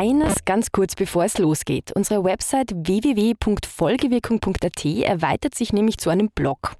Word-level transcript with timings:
Eines 0.00 0.46
ganz 0.46 0.72
kurz 0.72 0.94
bevor 0.94 1.24
es 1.24 1.36
losgeht. 1.36 1.92
Unsere 1.92 2.24
Website 2.24 2.72
www.folgewirkung.at 2.74 4.84
erweitert 4.86 5.54
sich 5.54 5.74
nämlich 5.74 5.98
zu 5.98 6.08
einem 6.08 6.30
Blog. 6.30 6.72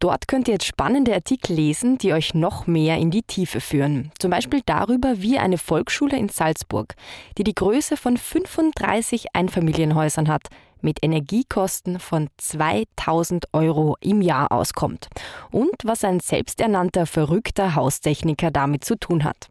Dort 0.00 0.26
könnt 0.26 0.48
ihr 0.48 0.54
jetzt 0.54 0.66
spannende 0.66 1.14
Artikel 1.14 1.54
lesen, 1.54 1.98
die 1.98 2.12
euch 2.12 2.34
noch 2.34 2.66
mehr 2.66 2.98
in 2.98 3.12
die 3.12 3.22
Tiefe 3.22 3.60
führen. 3.60 4.10
Zum 4.18 4.32
Beispiel 4.32 4.60
darüber, 4.66 5.22
wie 5.22 5.38
eine 5.38 5.56
Volksschule 5.56 6.16
in 6.16 6.28
Salzburg, 6.28 6.96
die 7.38 7.44
die 7.44 7.54
Größe 7.54 7.96
von 7.96 8.16
35 8.16 9.26
Einfamilienhäusern 9.34 10.26
hat, 10.26 10.48
mit 10.80 10.98
Energiekosten 11.00 12.00
von 12.00 12.28
2000 12.38 13.50
Euro 13.52 13.96
im 14.00 14.20
Jahr 14.20 14.50
auskommt. 14.50 15.06
Und 15.52 15.76
was 15.84 16.02
ein 16.02 16.18
selbsternannter 16.18 17.06
verrückter 17.06 17.76
Haustechniker 17.76 18.50
damit 18.50 18.84
zu 18.84 18.96
tun 18.96 19.22
hat. 19.22 19.48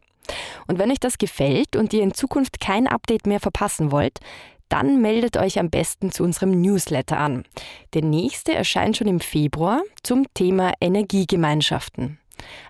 Und 0.66 0.78
wenn 0.78 0.90
euch 0.90 1.00
das 1.00 1.18
gefällt 1.18 1.76
und 1.76 1.92
ihr 1.92 2.02
in 2.02 2.14
Zukunft 2.14 2.60
kein 2.60 2.86
Update 2.86 3.26
mehr 3.26 3.40
verpassen 3.40 3.90
wollt, 3.90 4.20
dann 4.68 5.00
meldet 5.00 5.36
euch 5.36 5.58
am 5.58 5.70
besten 5.70 6.10
zu 6.10 6.24
unserem 6.24 6.60
Newsletter 6.60 7.18
an. 7.18 7.44
Der 7.92 8.02
nächste 8.02 8.54
erscheint 8.54 8.96
schon 8.96 9.08
im 9.08 9.20
Februar 9.20 9.82
zum 10.02 10.26
Thema 10.34 10.72
Energiegemeinschaften. 10.80 12.18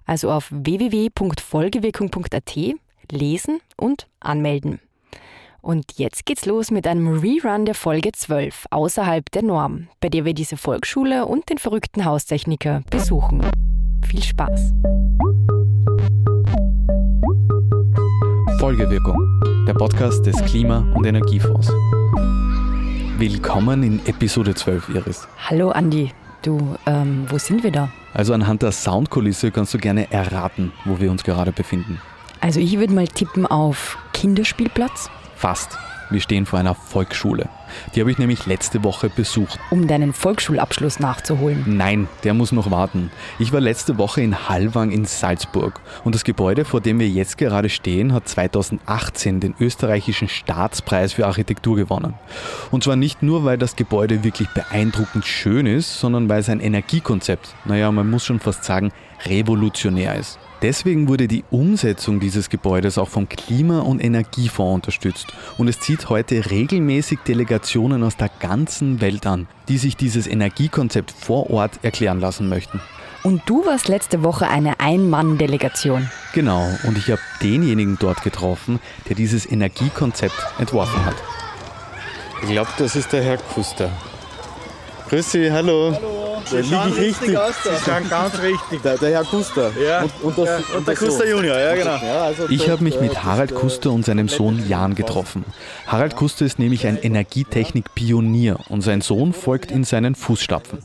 Also 0.04 0.30
auf 0.30 0.48
www.folgewirkung.at 0.50 2.58
lesen 3.10 3.60
und 3.76 4.06
anmelden. 4.20 4.80
Und 5.60 5.92
jetzt 5.96 6.26
geht's 6.26 6.44
los 6.44 6.70
mit 6.70 6.86
einem 6.86 7.20
Rerun 7.20 7.64
der 7.64 7.74
Folge 7.74 8.12
12 8.12 8.66
außerhalb 8.70 9.30
der 9.30 9.42
Norm, 9.42 9.88
bei 10.00 10.10
der 10.10 10.26
wir 10.26 10.34
diese 10.34 10.58
Volksschule 10.58 11.24
und 11.24 11.48
den 11.48 11.56
verrückten 11.56 12.04
Haustechniker 12.04 12.82
besuchen. 12.90 13.40
Viel 14.06 14.22
Spaß! 14.22 14.74
Folgewirkung, 18.64 19.38
der 19.66 19.74
Podcast 19.74 20.24
des 20.24 20.42
Klima- 20.46 20.86
und 20.94 21.04
Energiefonds. 21.04 21.68
Willkommen 23.18 23.82
in 23.82 24.00
Episode 24.06 24.54
12, 24.54 24.88
Iris. 24.88 25.28
Hallo 25.50 25.68
Andi, 25.68 26.12
du, 26.40 26.74
ähm, 26.86 27.26
wo 27.28 27.36
sind 27.36 27.62
wir 27.62 27.70
da? 27.70 27.90
Also 28.14 28.32
anhand 28.32 28.62
der 28.62 28.72
Soundkulisse 28.72 29.50
kannst 29.50 29.74
du 29.74 29.78
gerne 29.78 30.10
erraten, 30.10 30.72
wo 30.86 30.98
wir 30.98 31.10
uns 31.10 31.24
gerade 31.24 31.52
befinden. 31.52 32.00
Also 32.40 32.58
ich 32.58 32.78
würde 32.78 32.94
mal 32.94 33.06
tippen 33.06 33.44
auf 33.44 33.98
Kinderspielplatz. 34.14 35.10
Fast. 35.36 35.76
Wir 36.10 36.20
stehen 36.20 36.46
vor 36.46 36.58
einer 36.58 36.74
Volksschule. 36.74 37.48
Die 37.94 38.00
habe 38.00 38.10
ich 38.10 38.18
nämlich 38.18 38.46
letzte 38.46 38.84
Woche 38.84 39.08
besucht. 39.08 39.58
Um 39.70 39.86
deinen 39.86 40.12
Volksschulabschluss 40.12 41.00
nachzuholen. 41.00 41.64
Nein, 41.66 42.08
der 42.22 42.34
muss 42.34 42.52
noch 42.52 42.70
warten. 42.70 43.10
Ich 43.38 43.52
war 43.52 43.60
letzte 43.60 43.98
Woche 43.98 44.20
in 44.20 44.48
Hallwang 44.48 44.90
in 44.90 45.04
Salzburg 45.04 45.80
und 46.04 46.14
das 46.14 46.24
Gebäude, 46.24 46.64
vor 46.64 46.80
dem 46.80 46.98
wir 46.98 47.08
jetzt 47.08 47.38
gerade 47.38 47.68
stehen, 47.68 48.12
hat 48.12 48.28
2018 48.28 49.40
den 49.40 49.54
österreichischen 49.58 50.28
Staatspreis 50.28 51.12
für 51.12 51.26
Architektur 51.26 51.76
gewonnen. 51.76 52.14
Und 52.70 52.84
zwar 52.84 52.96
nicht 52.96 53.22
nur, 53.22 53.44
weil 53.44 53.58
das 53.58 53.76
Gebäude 53.76 54.24
wirklich 54.24 54.48
beeindruckend 54.50 55.24
schön 55.24 55.66
ist, 55.66 55.98
sondern 55.98 56.28
weil 56.28 56.42
sein 56.42 56.60
Energiekonzept, 56.60 57.54
naja, 57.64 57.90
man 57.90 58.10
muss 58.10 58.24
schon 58.24 58.40
fast 58.40 58.64
sagen, 58.64 58.92
revolutionär 59.26 60.16
ist. 60.16 60.38
Deswegen 60.64 61.08
wurde 61.08 61.28
die 61.28 61.44
Umsetzung 61.50 62.20
dieses 62.20 62.48
Gebäudes 62.48 62.96
auch 62.96 63.10
vom 63.10 63.28
Klima- 63.28 63.80
und 63.80 64.02
Energiefonds 64.02 64.76
unterstützt 64.76 65.26
und 65.58 65.68
es 65.68 65.78
zieht 65.78 66.08
heute 66.08 66.50
regelmäßig 66.50 67.18
Delegationen 67.28 68.02
aus 68.02 68.16
der 68.16 68.30
ganzen 68.40 69.02
Welt 69.02 69.26
an, 69.26 69.46
die 69.68 69.76
sich 69.76 69.94
dieses 69.94 70.26
Energiekonzept 70.26 71.10
vor 71.10 71.50
Ort 71.50 71.80
erklären 71.82 72.18
lassen 72.18 72.48
möchten. 72.48 72.80
Und 73.22 73.42
du 73.44 73.66
warst 73.66 73.88
letzte 73.88 74.22
Woche 74.22 74.48
eine 74.48 74.80
Ein-Mann-Delegation. 74.80 76.08
Genau, 76.32 76.66
und 76.84 76.96
ich 76.96 77.10
habe 77.10 77.20
denjenigen 77.42 77.98
dort 78.00 78.22
getroffen, 78.22 78.80
der 79.06 79.16
dieses 79.16 79.44
Energiekonzept 79.44 80.46
entworfen 80.58 81.04
hat. 81.04 81.16
Ich 82.42 82.48
glaube, 82.48 82.70
das 82.78 82.96
ist 82.96 83.12
der 83.12 83.22
Herr 83.22 83.36
Kuster. 83.36 83.90
Grüß 85.10 85.30
Sie, 85.30 85.52
hallo. 85.52 85.92
Hallo. 85.94 86.23
Da 86.50 86.56
liege 86.58 86.88
ich 86.88 86.98
richtig. 86.98 87.38
Sie 87.38 87.84
schauen 87.84 88.08
ganz 88.08 88.38
richtig. 88.40 88.82
Der, 88.82 88.98
der 88.98 89.10
Herr 89.10 89.24
Kuster. 89.24 89.72
Ja. 89.78 90.02
Und, 90.02 90.12
und, 90.22 90.38
das, 90.38 90.46
ja. 90.46 90.76
und 90.76 90.86
der 90.86 90.94
das 90.94 91.04
Kuster 91.04 91.28
Junior, 91.28 91.58
ja 91.58 91.74
genau. 91.74 91.96
Ja, 91.96 92.24
also 92.24 92.48
Ich 92.48 92.68
habe 92.68 92.82
mich 92.82 93.00
mit 93.00 93.24
Harald 93.24 93.54
Kuster 93.54 93.90
und 93.90 94.04
seinem 94.04 94.28
Sohn 94.28 94.66
Jan 94.68 94.94
getroffen. 94.94 95.44
Harald 95.86 96.16
Kuster 96.16 96.44
ist 96.44 96.58
nämlich 96.58 96.86
ein 96.86 96.96
Energietechnik-Pionier 96.96 98.58
und 98.68 98.82
sein 98.82 99.00
Sohn 99.00 99.32
folgt 99.32 99.70
in 99.70 99.84
seinen 99.84 100.14
Fußstapfen. 100.14 100.78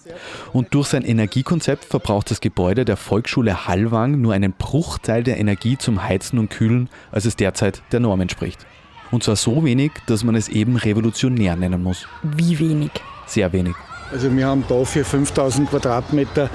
Und 0.53 0.73
durch 0.73 0.88
sein 0.88 1.03
Energiekonzept 1.03 1.85
verbraucht 1.85 2.31
das 2.31 2.41
Gebäude 2.41 2.85
der 2.85 2.97
Volksschule 2.97 3.67
Hallwang 3.67 4.21
nur 4.21 4.33
einen 4.33 4.53
Bruchteil 4.53 5.23
der 5.23 5.38
Energie 5.38 5.77
zum 5.77 6.03
Heizen 6.03 6.39
und 6.39 6.49
Kühlen, 6.49 6.89
als 7.11 7.25
es 7.25 7.35
derzeit 7.35 7.81
der 7.91 7.99
Norm 7.99 8.21
entspricht. 8.21 8.65
Und 9.11 9.23
zwar 9.23 9.35
so 9.35 9.63
wenig, 9.63 9.91
dass 10.05 10.23
man 10.23 10.35
es 10.35 10.49
eben 10.49 10.77
revolutionär 10.77 11.55
nennen 11.55 11.81
muss. 11.81 12.07
Wie 12.21 12.59
wenig? 12.59 12.91
Sehr 13.25 13.51
wenig. 13.53 13.75
Also 14.11 14.35
wir 14.35 14.47
haben 14.47 14.63
da 14.67 14.83
für 14.85 15.03
5000 15.03 15.69
Quadratmeter 15.69 16.49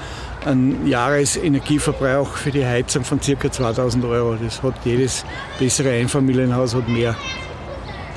einen 0.45 0.85
Jahresenergieverbrauch 0.87 2.35
für 2.35 2.51
die 2.51 2.65
Heizung 2.65 3.03
von 3.03 3.19
ca. 3.19 3.51
2000 3.51 4.03
Euro. 4.05 4.35
Das 4.35 4.61
hat 4.61 4.75
jedes 4.83 5.25
bessere 5.57 5.91
Einfamilienhaus 5.91 6.75
hat 6.75 6.87
mehr. 6.89 7.15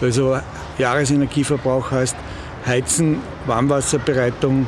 Also 0.01 0.39
Jahresenergieverbrauch 0.79 1.91
heißt 1.91 2.17
Heizen, 2.67 3.19
Warmwasserbereitung 3.47 4.67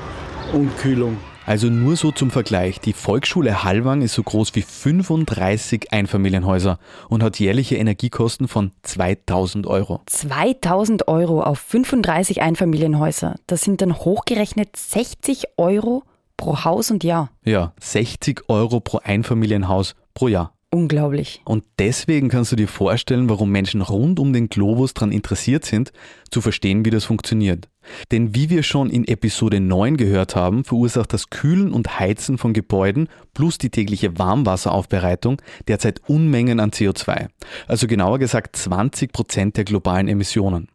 und 0.52 0.76
Kühlung. 0.78 1.18
Also 1.50 1.66
nur 1.66 1.96
so 1.96 2.12
zum 2.12 2.30
Vergleich, 2.30 2.78
die 2.78 2.92
Volksschule 2.92 3.64
Hallwang 3.64 4.02
ist 4.02 4.14
so 4.14 4.22
groß 4.22 4.54
wie 4.54 4.62
35 4.62 5.92
Einfamilienhäuser 5.92 6.78
und 7.08 7.24
hat 7.24 7.40
jährliche 7.40 7.74
Energiekosten 7.74 8.46
von 8.46 8.70
2000 8.84 9.66
Euro. 9.66 10.00
2000 10.06 11.08
Euro 11.08 11.42
auf 11.42 11.58
35 11.58 12.40
Einfamilienhäuser. 12.40 13.34
Das 13.48 13.62
sind 13.62 13.80
dann 13.80 13.98
hochgerechnet 13.98 14.76
60 14.76 15.46
Euro 15.56 16.04
pro 16.36 16.62
Haus 16.62 16.92
und 16.92 17.02
Jahr. 17.02 17.30
Ja, 17.44 17.72
60 17.80 18.42
Euro 18.46 18.78
pro 18.78 19.00
Einfamilienhaus 19.02 19.96
pro 20.14 20.28
Jahr. 20.28 20.52
Unglaublich. 20.72 21.42
Und 21.44 21.64
deswegen 21.80 22.28
kannst 22.28 22.52
du 22.52 22.56
dir 22.56 22.68
vorstellen, 22.68 23.28
warum 23.28 23.50
Menschen 23.50 23.82
rund 23.82 24.20
um 24.20 24.32
den 24.32 24.48
Globus 24.48 24.94
daran 24.94 25.10
interessiert 25.10 25.64
sind, 25.64 25.92
zu 26.30 26.40
verstehen, 26.40 26.84
wie 26.84 26.90
das 26.90 27.04
funktioniert. 27.04 27.68
Denn 28.12 28.36
wie 28.36 28.50
wir 28.50 28.62
schon 28.62 28.88
in 28.88 29.04
Episode 29.08 29.58
9 29.58 29.96
gehört 29.96 30.36
haben, 30.36 30.62
verursacht 30.62 31.12
das 31.12 31.28
Kühlen 31.28 31.72
und 31.72 31.98
Heizen 31.98 32.38
von 32.38 32.52
Gebäuden 32.52 33.08
plus 33.34 33.58
die 33.58 33.70
tägliche 33.70 34.16
Warmwasseraufbereitung 34.16 35.42
derzeit 35.66 36.02
Unmengen 36.06 36.60
an 36.60 36.70
CO2. 36.70 37.30
Also 37.66 37.88
genauer 37.88 38.20
gesagt 38.20 38.54
20 38.54 39.12
Prozent 39.12 39.56
der 39.56 39.64
globalen 39.64 40.06
Emissionen. 40.06 40.68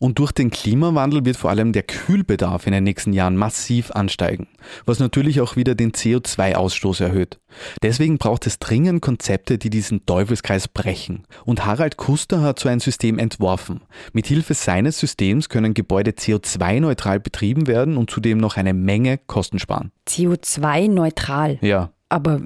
Und 0.00 0.18
durch 0.18 0.32
den 0.32 0.50
Klimawandel 0.50 1.24
wird 1.24 1.36
vor 1.36 1.50
allem 1.50 1.72
der 1.72 1.82
Kühlbedarf 1.82 2.66
in 2.66 2.72
den 2.72 2.84
nächsten 2.84 3.12
Jahren 3.12 3.36
massiv 3.36 3.90
ansteigen, 3.92 4.48
was 4.84 4.98
natürlich 4.98 5.40
auch 5.40 5.56
wieder 5.56 5.74
den 5.74 5.92
CO2-Ausstoß 5.92 7.02
erhöht. 7.02 7.38
Deswegen 7.82 8.18
braucht 8.18 8.46
es 8.46 8.58
dringend 8.58 9.00
Konzepte, 9.00 9.58
die 9.58 9.70
diesen 9.70 10.06
Teufelskreis 10.06 10.68
brechen. 10.68 11.24
Und 11.44 11.64
Harald 11.64 11.96
Kuster 11.96 12.42
hat 12.42 12.58
so 12.58 12.68
ein 12.68 12.80
System 12.80 13.18
entworfen. 13.18 13.82
Mithilfe 14.12 14.54
seines 14.54 14.98
Systems 14.98 15.48
können 15.48 15.74
Gebäude 15.74 16.12
CO2-neutral 16.12 17.20
betrieben 17.20 17.66
werden 17.66 17.96
und 17.96 18.10
zudem 18.10 18.38
noch 18.38 18.56
eine 18.56 18.74
Menge 18.74 19.18
Kosten 19.18 19.58
sparen. 19.58 19.92
CO2-neutral. 20.08 21.58
Ja, 21.60 21.92
Aber 22.08 22.40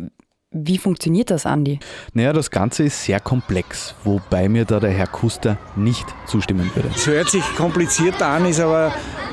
wie 0.50 0.78
funktioniert 0.78 1.30
das, 1.30 1.44
Andi? 1.44 1.78
naja, 2.14 2.32
das 2.32 2.50
Ganze 2.50 2.84
ist 2.84 3.04
sehr 3.04 3.20
komplex, 3.20 3.94
wobei 4.04 4.48
mir 4.48 4.64
da 4.64 4.80
der 4.80 4.90
Herr 4.90 5.06
Kuster 5.06 5.58
nicht 5.76 6.06
zustimmen 6.26 6.70
würde. 6.74 6.90
Es 6.94 7.06
hört 7.06 7.28
sich 7.28 7.44
kompliziert 7.56 8.22
an, 8.22 8.46
ist 8.46 8.60
aber 8.60 8.92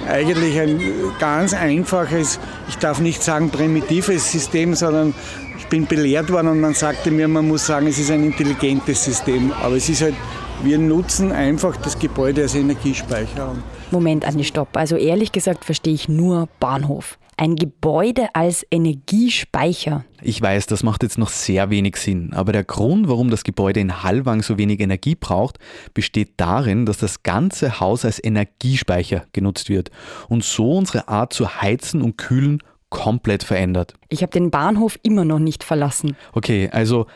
eigentlich 0.09 0.59
ein 0.59 0.81
ganz 1.19 1.53
einfaches, 1.53 2.39
ich 2.67 2.77
darf 2.77 2.99
nicht 2.99 3.23
sagen 3.23 3.49
primitives 3.49 4.29
System, 4.31 4.75
sondern 4.75 5.13
ich 5.57 5.67
bin 5.67 5.85
belehrt 5.87 6.31
worden 6.31 6.49
und 6.49 6.59
man 6.59 6.73
sagte 6.73 7.11
mir, 7.11 7.27
man 7.27 7.47
muss 7.47 7.65
sagen, 7.65 7.87
es 7.87 7.97
ist 7.97 8.11
ein 8.11 8.23
intelligentes 8.23 9.03
System. 9.03 9.51
Aber 9.63 9.77
es 9.77 9.87
ist 9.89 10.01
halt, 10.01 10.15
wir 10.63 10.77
nutzen 10.77 11.31
einfach 11.31 11.75
das 11.77 11.97
Gebäude 11.97 12.43
als 12.43 12.55
Energiespeicher. 12.55 13.55
Moment, 13.89 14.25
Andi, 14.25 14.43
stopp. 14.43 14.75
Also 14.75 14.95
ehrlich 14.95 15.31
gesagt 15.31 15.65
verstehe 15.65 15.93
ich 15.93 16.09
nur 16.09 16.49
Bahnhof. 16.59 17.17
Ein 17.37 17.57
Gebäude 17.57 18.29
als 18.33 18.65
Energiespeicher. 18.71 20.05
Ich 20.21 20.41
weiß, 20.41 20.67
das 20.67 20.83
macht 20.83 21.03
jetzt 21.03 21.17
noch 21.17 21.27
sehr 21.27 21.69
wenig 21.69 21.97
Sinn, 21.97 22.31
aber 22.33 22.53
der 22.53 22.63
Grund, 22.63 23.09
warum 23.09 23.29
das 23.29 23.43
Gebäude 23.43 23.81
in 23.81 24.03
Hallwang 24.03 24.41
so 24.41 24.57
wenig 24.57 24.79
Energie 24.79 25.15
braucht, 25.15 25.59
besteht 25.93 26.35
darin, 26.37 26.85
dass 26.85 26.97
das 26.97 27.23
ganze 27.23 27.81
Haus 27.81 28.05
als 28.05 28.23
Energiespeicher 28.23 29.25
genutzt 29.33 29.69
wird 29.69 29.91
und 30.29 30.45
so 30.45 30.77
unsere 30.77 31.09
Art 31.09 31.33
zu 31.33 31.61
heizen 31.61 32.01
und 32.01 32.17
kühlen 32.17 32.63
komplett 32.89 33.43
verändert. 33.43 33.95
Ich 34.07 34.21
habe 34.21 34.31
den 34.31 34.49
Bahnhof 34.49 34.97
immer 35.03 35.25
noch 35.25 35.39
nicht 35.39 35.65
verlassen. 35.65 36.15
Okay, 36.31 36.69
also 36.71 37.07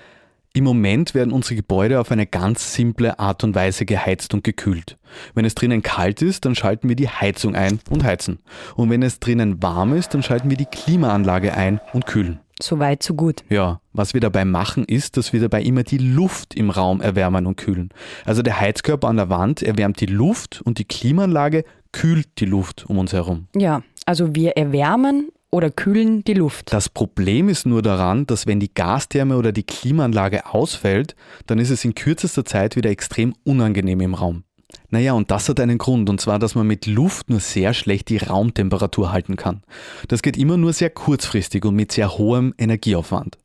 Im 0.53 0.63
Moment 0.63 1.13
werden 1.13 1.31
unsere 1.31 1.55
Gebäude 1.55 1.99
auf 1.99 2.11
eine 2.11 2.25
ganz 2.25 2.73
simple 2.73 3.19
Art 3.19 3.43
und 3.43 3.53
Weise 3.53 3.85
geheizt 3.85 4.33
und 4.33 4.43
gekühlt. 4.43 4.97
Wenn 5.35 5.45
es 5.45 5.53
drinnen 5.53 5.83
kalt 5.83 6.23
ist, 6.23 6.43
dann 6.43 6.55
schalten 6.55 6.89
wir 6.89 6.95
die 6.95 7.07
Heizung 7.07 7.55
ein 7.55 7.79
und 7.89 8.03
heizen. 8.03 8.39
Und 8.75 8.89
wenn 8.89 9.03
es 9.03 9.19
drinnen 9.19 9.61
warm 9.61 9.93
ist, 9.93 10.15
dann 10.15 10.23
schalten 10.23 10.49
wir 10.49 10.57
die 10.57 10.65
Klimaanlage 10.65 11.53
ein 11.53 11.79
und 11.93 12.07
kühlen. 12.07 12.39
So 12.61 12.79
weit, 12.79 13.03
so 13.03 13.13
gut. 13.13 13.43
Ja, 13.49 13.79
was 13.93 14.13
wir 14.13 14.21
dabei 14.21 14.43
machen, 14.43 14.85
ist, 14.85 15.17
dass 15.17 15.33
wir 15.33 15.39
dabei 15.39 15.61
immer 15.61 15.83
die 15.83 15.99
Luft 15.99 16.55
im 16.55 16.71
Raum 16.71 16.99
erwärmen 16.99 17.45
und 17.45 17.55
kühlen. 17.55 17.89
Also 18.25 18.41
der 18.41 18.59
Heizkörper 18.59 19.07
an 19.07 19.17
der 19.17 19.29
Wand 19.29 19.61
erwärmt 19.61 20.01
die 20.01 20.07
Luft 20.07 20.61
und 20.63 20.79
die 20.79 20.85
Klimaanlage 20.85 21.63
kühlt 21.91 22.27
die 22.39 22.45
Luft 22.45 22.85
um 22.87 22.97
uns 22.97 23.13
herum. 23.13 23.47
Ja, 23.55 23.83
also 24.05 24.35
wir 24.35 24.57
erwärmen 24.57 25.29
oder 25.51 25.71
kühlen 25.71 26.23
die 26.23 26.33
Luft. 26.33 26.71
Das 26.73 26.89
Problem 26.89 27.49
ist 27.49 27.65
nur 27.65 27.81
daran, 27.81 28.27
dass 28.27 28.47
wenn 28.47 28.59
die 28.59 28.73
Gastherme 28.73 29.37
oder 29.37 29.51
die 29.51 29.63
Klimaanlage 29.63 30.45
ausfällt, 30.45 31.15
dann 31.47 31.59
ist 31.59 31.69
es 31.69 31.85
in 31.85 31.95
kürzester 31.95 32.45
Zeit 32.45 32.75
wieder 32.75 32.89
extrem 32.89 33.33
unangenehm 33.43 34.01
im 34.01 34.13
Raum. 34.13 34.43
Naja, 34.91 35.13
und 35.13 35.31
das 35.31 35.49
hat 35.49 35.59
einen 35.59 35.77
Grund, 35.77 36.09
und 36.09 36.19
zwar, 36.21 36.39
dass 36.39 36.55
man 36.55 36.65
mit 36.65 36.85
Luft 36.85 37.29
nur 37.29 37.39
sehr 37.39 37.73
schlecht 37.73 38.09
die 38.09 38.17
Raumtemperatur 38.17 39.11
halten 39.11 39.35
kann. 39.35 39.63
Das 40.07 40.21
geht 40.21 40.37
immer 40.37 40.57
nur 40.57 40.73
sehr 40.73 40.89
kurzfristig 40.89 41.65
und 41.65 41.75
mit 41.75 41.91
sehr 41.91 42.17
hohem 42.17 42.53
Energieaufwand. 42.57 43.37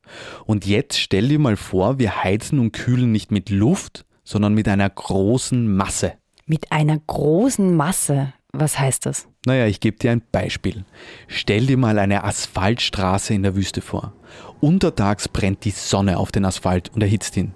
Und 0.46 0.66
jetzt 0.66 0.98
stell 0.98 1.28
dir 1.28 1.38
mal 1.38 1.56
vor, 1.56 1.98
wir 1.98 2.22
heizen 2.22 2.58
und 2.58 2.72
kühlen 2.72 3.12
nicht 3.12 3.30
mit 3.30 3.50
Luft, 3.50 4.04
sondern 4.24 4.54
mit 4.54 4.68
einer 4.68 4.88
großen 4.88 5.74
Masse. 5.74 6.14
Mit 6.46 6.72
einer 6.72 6.98
großen 6.98 7.74
Masse. 7.74 8.32
Was 8.56 8.78
heißt 8.78 9.04
das? 9.06 9.26
Naja, 9.46 9.66
ich 9.66 9.80
gebe 9.80 9.98
dir 9.98 10.12
ein 10.12 10.22
Beispiel. 10.30 10.84
Stell 11.26 11.66
dir 11.66 11.76
mal 11.76 11.98
eine 11.98 12.22
Asphaltstraße 12.22 13.34
in 13.34 13.42
der 13.42 13.56
Wüste 13.56 13.80
vor. 13.80 14.12
Untertags 14.60 15.28
brennt 15.28 15.64
die 15.64 15.72
Sonne 15.72 16.18
auf 16.18 16.30
den 16.30 16.44
Asphalt 16.44 16.92
und 16.94 17.02
erhitzt 17.02 17.36
ihn. 17.36 17.52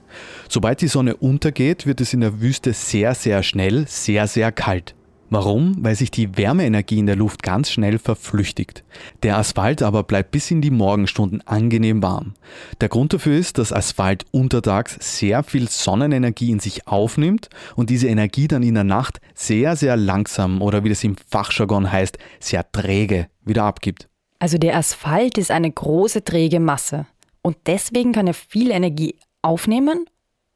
Sobald 0.48 0.80
die 0.80 0.88
Sonne 0.88 1.16
untergeht, 1.16 1.86
wird 1.86 2.00
es 2.00 2.14
in 2.14 2.20
der 2.20 2.40
Wüste 2.40 2.72
sehr, 2.72 3.14
sehr 3.14 3.44
schnell 3.44 3.86
sehr, 3.86 4.26
sehr 4.26 4.50
kalt. 4.50 4.96
Warum? 5.30 5.76
Weil 5.80 5.94
sich 5.94 6.10
die 6.10 6.36
Wärmeenergie 6.36 6.98
in 6.98 7.06
der 7.06 7.16
Luft 7.16 7.42
ganz 7.42 7.70
schnell 7.70 7.98
verflüchtigt. 7.98 8.82
Der 9.22 9.36
Asphalt 9.36 9.82
aber 9.82 10.02
bleibt 10.02 10.30
bis 10.30 10.50
in 10.50 10.62
die 10.62 10.70
Morgenstunden 10.70 11.46
angenehm 11.46 12.02
warm. 12.02 12.34
Der 12.80 12.88
Grund 12.88 13.12
dafür 13.12 13.36
ist, 13.36 13.58
dass 13.58 13.72
Asphalt 13.72 14.24
untertags 14.30 14.96
sehr 15.00 15.42
viel 15.42 15.68
Sonnenenergie 15.68 16.50
in 16.50 16.60
sich 16.60 16.86
aufnimmt 16.86 17.50
und 17.76 17.90
diese 17.90 18.08
Energie 18.08 18.48
dann 18.48 18.62
in 18.62 18.74
der 18.74 18.84
Nacht 18.84 19.20
sehr, 19.34 19.76
sehr 19.76 19.96
langsam 19.96 20.62
oder 20.62 20.82
wie 20.84 20.88
das 20.88 21.04
im 21.04 21.16
Fachjargon 21.28 21.92
heißt, 21.92 22.18
sehr 22.40 22.70
träge 22.72 23.28
wieder 23.44 23.64
abgibt. 23.64 24.08
Also 24.38 24.56
der 24.56 24.76
Asphalt 24.76 25.36
ist 25.36 25.50
eine 25.50 25.70
große 25.70 26.24
träge 26.24 26.60
Masse 26.60 27.06
und 27.42 27.56
deswegen 27.66 28.12
kann 28.12 28.26
er 28.26 28.34
viel 28.34 28.70
Energie 28.70 29.16
aufnehmen 29.42 30.06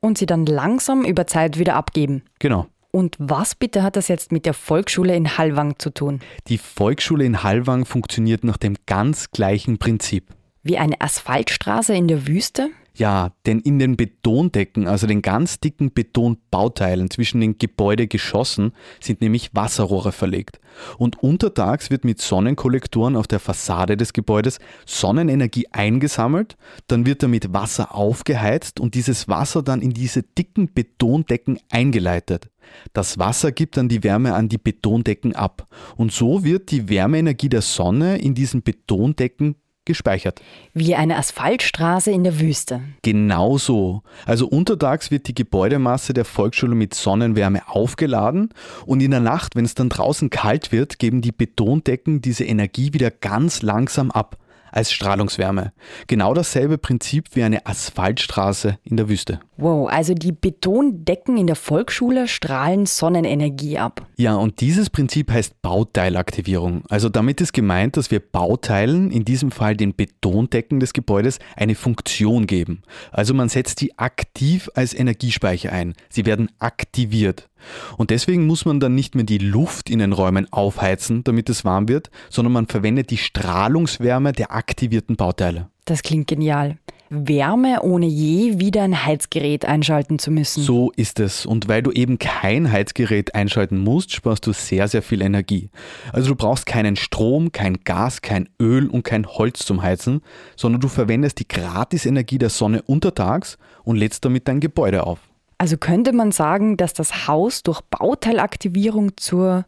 und 0.00 0.18
sie 0.18 0.26
dann 0.26 0.46
langsam 0.46 1.04
über 1.04 1.26
Zeit 1.26 1.58
wieder 1.58 1.74
abgeben. 1.74 2.22
Genau. 2.38 2.66
Und 2.92 3.16
was 3.18 3.54
bitte 3.54 3.82
hat 3.82 3.96
das 3.96 4.08
jetzt 4.08 4.32
mit 4.32 4.44
der 4.44 4.52
Volksschule 4.52 5.16
in 5.16 5.38
Hallwang 5.38 5.78
zu 5.78 5.90
tun? 5.90 6.20
Die 6.48 6.58
Volksschule 6.58 7.24
in 7.24 7.42
Hallwang 7.42 7.86
funktioniert 7.86 8.44
nach 8.44 8.58
dem 8.58 8.76
ganz 8.86 9.30
gleichen 9.30 9.78
Prinzip. 9.78 10.26
Wie 10.62 10.76
eine 10.76 11.00
Asphaltstraße 11.00 11.94
in 11.94 12.06
der 12.06 12.26
Wüste? 12.26 12.68
Ja, 12.94 13.32
denn 13.46 13.60
in 13.60 13.78
den 13.78 13.96
Betondecken, 13.96 14.86
also 14.86 15.06
den 15.06 15.22
ganz 15.22 15.60
dicken 15.60 15.94
Betonbauteilen 15.94 17.10
zwischen 17.10 17.40
den 17.40 17.56
Gebäudegeschossen, 17.56 18.72
sind 19.00 19.22
nämlich 19.22 19.54
Wasserrohre 19.54 20.12
verlegt. 20.12 20.60
Und 20.98 21.22
untertags 21.22 21.90
wird 21.90 22.04
mit 22.04 22.20
Sonnenkollektoren 22.20 23.16
auf 23.16 23.26
der 23.26 23.40
Fassade 23.40 23.96
des 23.96 24.12
Gebäudes 24.12 24.58
Sonnenenergie 24.84 25.68
eingesammelt, 25.72 26.56
dann 26.86 27.06
wird 27.06 27.22
damit 27.22 27.54
Wasser 27.54 27.94
aufgeheizt 27.94 28.78
und 28.78 28.94
dieses 28.94 29.26
Wasser 29.26 29.62
dann 29.62 29.80
in 29.80 29.94
diese 29.94 30.22
dicken 30.22 30.72
Betondecken 30.74 31.58
eingeleitet. 31.70 32.50
Das 32.92 33.18
Wasser 33.18 33.52
gibt 33.52 33.78
dann 33.78 33.88
die 33.88 34.04
Wärme 34.04 34.34
an 34.34 34.48
die 34.48 34.58
Betondecken 34.58 35.34
ab. 35.34 35.66
Und 35.96 36.12
so 36.12 36.44
wird 36.44 36.70
die 36.70 36.88
Wärmeenergie 36.88 37.48
der 37.48 37.62
Sonne 37.62 38.18
in 38.18 38.34
diesen 38.34 38.62
Betondecken 38.62 39.56
gespeichert. 39.84 40.40
Wie 40.74 40.94
eine 40.94 41.16
Asphaltstraße 41.16 42.10
in 42.10 42.24
der 42.24 42.38
Wüste. 42.38 42.80
Genau 43.02 43.58
so. 43.58 44.02
Also 44.26 44.46
untertags 44.46 45.10
wird 45.10 45.28
die 45.28 45.34
Gebäudemasse 45.34 46.12
der 46.12 46.24
Volksschule 46.24 46.74
mit 46.74 46.94
Sonnenwärme 46.94 47.68
aufgeladen 47.68 48.50
und 48.86 49.00
in 49.00 49.10
der 49.10 49.20
Nacht, 49.20 49.56
wenn 49.56 49.64
es 49.64 49.74
dann 49.74 49.88
draußen 49.88 50.30
kalt 50.30 50.72
wird, 50.72 50.98
geben 50.98 51.20
die 51.20 51.32
Betondecken 51.32 52.20
diese 52.20 52.44
Energie 52.44 52.92
wieder 52.92 53.10
ganz 53.10 53.62
langsam 53.62 54.10
ab 54.10 54.38
als 54.72 54.90
Strahlungswärme. 54.90 55.72
Genau 56.06 56.34
dasselbe 56.34 56.78
Prinzip 56.78 57.28
wie 57.34 57.42
eine 57.42 57.66
Asphaltstraße 57.66 58.78
in 58.84 58.96
der 58.96 59.08
Wüste. 59.08 59.40
Wow, 59.62 59.88
also 59.88 60.12
die 60.12 60.32
Betondecken 60.32 61.36
in 61.36 61.46
der 61.46 61.54
Volksschule 61.54 62.26
strahlen 62.26 62.84
Sonnenenergie 62.84 63.78
ab. 63.78 64.04
Ja, 64.16 64.34
und 64.34 64.60
dieses 64.60 64.90
Prinzip 64.90 65.30
heißt 65.30 65.62
Bauteilaktivierung. 65.62 66.82
Also 66.88 67.08
damit 67.08 67.40
ist 67.40 67.52
gemeint, 67.52 67.96
dass 67.96 68.10
wir 68.10 68.18
Bauteilen, 68.18 69.12
in 69.12 69.24
diesem 69.24 69.52
Fall 69.52 69.76
den 69.76 69.94
Betondecken 69.94 70.80
des 70.80 70.92
Gebäudes, 70.92 71.38
eine 71.56 71.76
Funktion 71.76 72.48
geben. 72.48 72.82
Also 73.12 73.34
man 73.34 73.48
setzt 73.48 73.80
die 73.82 73.96
aktiv 74.00 74.68
als 74.74 74.94
Energiespeicher 74.94 75.70
ein. 75.70 75.94
Sie 76.08 76.26
werden 76.26 76.50
aktiviert. 76.58 77.48
Und 77.96 78.10
deswegen 78.10 78.48
muss 78.48 78.64
man 78.64 78.80
dann 78.80 78.96
nicht 78.96 79.14
mehr 79.14 79.22
die 79.22 79.38
Luft 79.38 79.90
in 79.90 80.00
den 80.00 80.12
Räumen 80.12 80.52
aufheizen, 80.52 81.22
damit 81.22 81.48
es 81.48 81.64
warm 81.64 81.86
wird, 81.86 82.10
sondern 82.30 82.52
man 82.52 82.66
verwendet 82.66 83.10
die 83.10 83.16
Strahlungswärme 83.16 84.32
der 84.32 84.52
aktivierten 84.52 85.14
Bauteile. 85.14 85.68
Das 85.84 86.02
klingt 86.02 86.26
genial. 86.26 86.78
Wärme, 87.14 87.82
ohne 87.82 88.06
je 88.06 88.58
wieder 88.58 88.82
ein 88.82 89.04
Heizgerät 89.04 89.66
einschalten 89.66 90.18
zu 90.18 90.30
müssen. 90.30 90.62
So 90.62 90.92
ist 90.96 91.20
es. 91.20 91.44
Und 91.44 91.68
weil 91.68 91.82
du 91.82 91.92
eben 91.92 92.18
kein 92.18 92.72
Heizgerät 92.72 93.34
einschalten 93.34 93.78
musst, 93.78 94.12
sparst 94.12 94.46
du 94.46 94.52
sehr, 94.52 94.88
sehr 94.88 95.02
viel 95.02 95.20
Energie. 95.20 95.68
Also 96.12 96.30
du 96.30 96.36
brauchst 96.36 96.64
keinen 96.64 96.96
Strom, 96.96 97.52
kein 97.52 97.84
Gas, 97.84 98.22
kein 98.22 98.48
Öl 98.58 98.88
und 98.88 99.02
kein 99.04 99.26
Holz 99.26 99.58
zum 99.58 99.82
Heizen, 99.82 100.22
sondern 100.56 100.80
du 100.80 100.88
verwendest 100.88 101.38
die 101.38 101.48
Gratisenergie 101.48 102.38
der 102.38 102.50
Sonne 102.50 102.80
untertags 102.80 103.58
und 103.84 103.96
lädst 103.96 104.24
damit 104.24 104.48
dein 104.48 104.60
Gebäude 104.60 105.06
auf. 105.06 105.18
Also 105.58 105.76
könnte 105.76 106.12
man 106.12 106.32
sagen, 106.32 106.78
dass 106.78 106.94
das 106.94 107.28
Haus 107.28 107.62
durch 107.62 107.82
Bauteilaktivierung 107.82 109.16
zur 109.18 109.66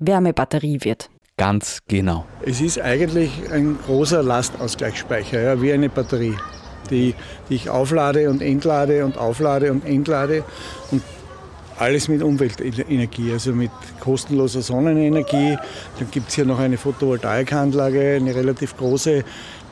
Wärmebatterie 0.00 0.80
wird. 0.82 1.08
Ganz 1.36 1.78
genau. 1.88 2.26
Es 2.42 2.60
ist 2.60 2.80
eigentlich 2.80 3.30
ein 3.50 3.78
großer 3.86 4.22
Lastausgleichsspeicher, 4.22 5.40
ja, 5.40 5.62
wie 5.62 5.72
eine 5.72 5.88
Batterie, 5.88 6.34
die, 6.90 7.14
die 7.48 7.54
ich 7.54 7.70
auflade 7.70 8.30
und 8.30 8.42
entlade 8.42 9.04
und 9.04 9.18
auflade 9.18 9.72
und 9.72 9.84
entlade. 9.84 10.44
Und 10.90 11.02
alles 11.78 12.08
mit 12.08 12.22
Umweltenergie, 12.22 13.32
also 13.32 13.52
mit 13.52 13.70
kostenloser 14.00 14.60
Sonnenenergie. 14.60 15.56
Dann 15.98 16.10
gibt 16.10 16.28
es 16.28 16.34
hier 16.34 16.44
noch 16.44 16.58
eine 16.58 16.76
Photovoltaikanlage, 16.76 18.16
eine 18.16 18.34
relativ 18.34 18.76
große, 18.76 19.24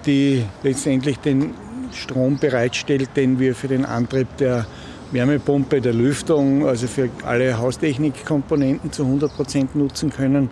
die 0.07 0.43
letztendlich 0.63 1.19
den 1.19 1.55
Strom 1.93 2.39
bereitstellt, 2.39 3.11
den 3.15 3.39
wir 3.39 3.55
für 3.55 3.69
den 3.69 3.85
Antrieb 3.85 4.29
der 4.39 4.67
Wärmepumpe, 5.11 5.81
der 5.81 5.95
Lüftung, 5.95 6.67
also 6.67 6.87
für 6.87 7.09
alle 7.25 7.59
Haustechnikkomponenten 7.59 8.93
zu 8.93 9.05
100 9.05 9.35
Prozent 9.35 9.77
nutzen 9.77 10.11
können. 10.11 10.51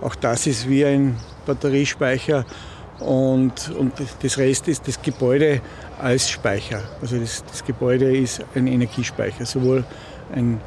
Auch 0.00 0.14
das 0.14 0.46
ist 0.46 0.68
wie 0.68 0.84
ein 0.84 1.16
Batteriespeicher 1.46 2.44
und, 3.00 3.70
und 3.70 3.92
das 4.22 4.38
Rest 4.38 4.68
ist 4.68 4.86
das 4.88 5.00
Gebäude 5.00 5.60
als 5.98 6.28
Speicher. 6.28 6.82
Also 7.00 7.18
das, 7.18 7.44
das 7.44 7.64
Gebäude 7.64 8.16
ist 8.16 8.42
ein 8.54 8.66
Energiespeicher, 8.66 9.44
sowohl 9.44 9.84
ein 10.34 10.60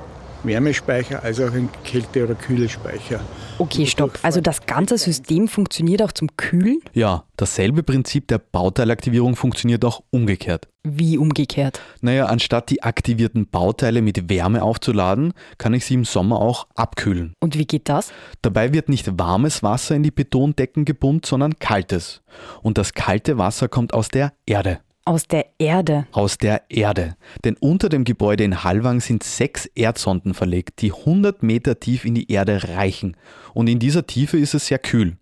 Wärmespeicher 0.44 1.24
als 1.24 1.40
auch 1.40 1.54
ein 1.54 1.70
Kälte- 1.84 2.24
oder 2.24 2.36
Kühlespeicher. 2.36 3.20
Okay, 3.58 3.86
stopp. 3.86 4.18
Also 4.22 4.40
das 4.40 4.66
ganze 4.66 4.98
System 4.98 5.48
funktioniert 5.48 6.02
auch 6.02 6.14
zum 6.14 6.30
Kühlen? 6.38 6.80
Ja, 6.94 7.26
dasselbe 7.36 7.84
Prinzip 7.84 8.28
der 8.28 8.38
Bauteilaktivierung 8.38 9.36
funktioniert 9.36 9.84
auch 9.84 10.02
umgekehrt. 10.12 10.70
Wie 10.84 11.18
umgekehrt? 11.18 11.82
Naja, 12.02 12.28
anstatt 12.28 12.70
die 12.70 12.84
aktivierten 12.84 13.48
Bauteile 13.48 14.02
mit 14.02 14.30
Wärme 14.30 14.64
aufzuladen, 14.64 15.34
kann 15.58 15.74
ich 15.74 15.86
sie 15.86 15.96
im 15.96 16.06
Sommer 16.06 16.40
auch 16.40 16.68
abkühlen. 16.76 17.34
Und 17.42 17.58
wie 17.58 17.66
geht 17.66 17.90
das? 17.90 18.14
Dabei 18.42 18.74
wird 18.74 18.88
nicht 18.88 19.20
warmes 19.20 19.62
Wasser 19.62 19.96
in 19.96 20.04
die 20.04 20.12
Betondecken 20.12 20.86
gepumpt, 20.86 21.26
sondern 21.26 21.60
kaltes. 21.60 22.22
Und 22.62 22.78
das 22.78 22.94
kalte 22.94 23.38
Wasser 23.38 23.68
kommt 23.68 23.94
aus 23.94 24.08
der 24.08 24.32
Erde. 24.46 24.80
Aus 25.06 25.28
der 25.28 25.48
Erde. 25.58 26.08
Aus 26.12 26.38
der 26.38 26.64
Erde. 26.70 27.16
Denn 27.44 27.56
unter 27.60 27.90
dem 27.90 28.04
Gebäude 28.04 28.44
in 28.44 28.64
Hallwang 28.64 29.02
sind 29.02 29.24
sechs 29.24 29.66
Erdsonden 29.66 30.34
verlegt, 30.34 30.82
die 30.82 30.92
100 30.92 31.42
Meter 31.42 31.80
tief 31.80 32.06
in 32.06 32.16
die 32.16 32.32
Erde 32.32 32.62
reichen. 32.76 33.18
Und 33.54 33.68
in 33.68 33.80
dieser 33.80 34.06
Tiefe 34.06 34.38
ist 34.38 34.54
es 34.54 34.68
sehr 34.68 34.80
kühl. 34.80 35.18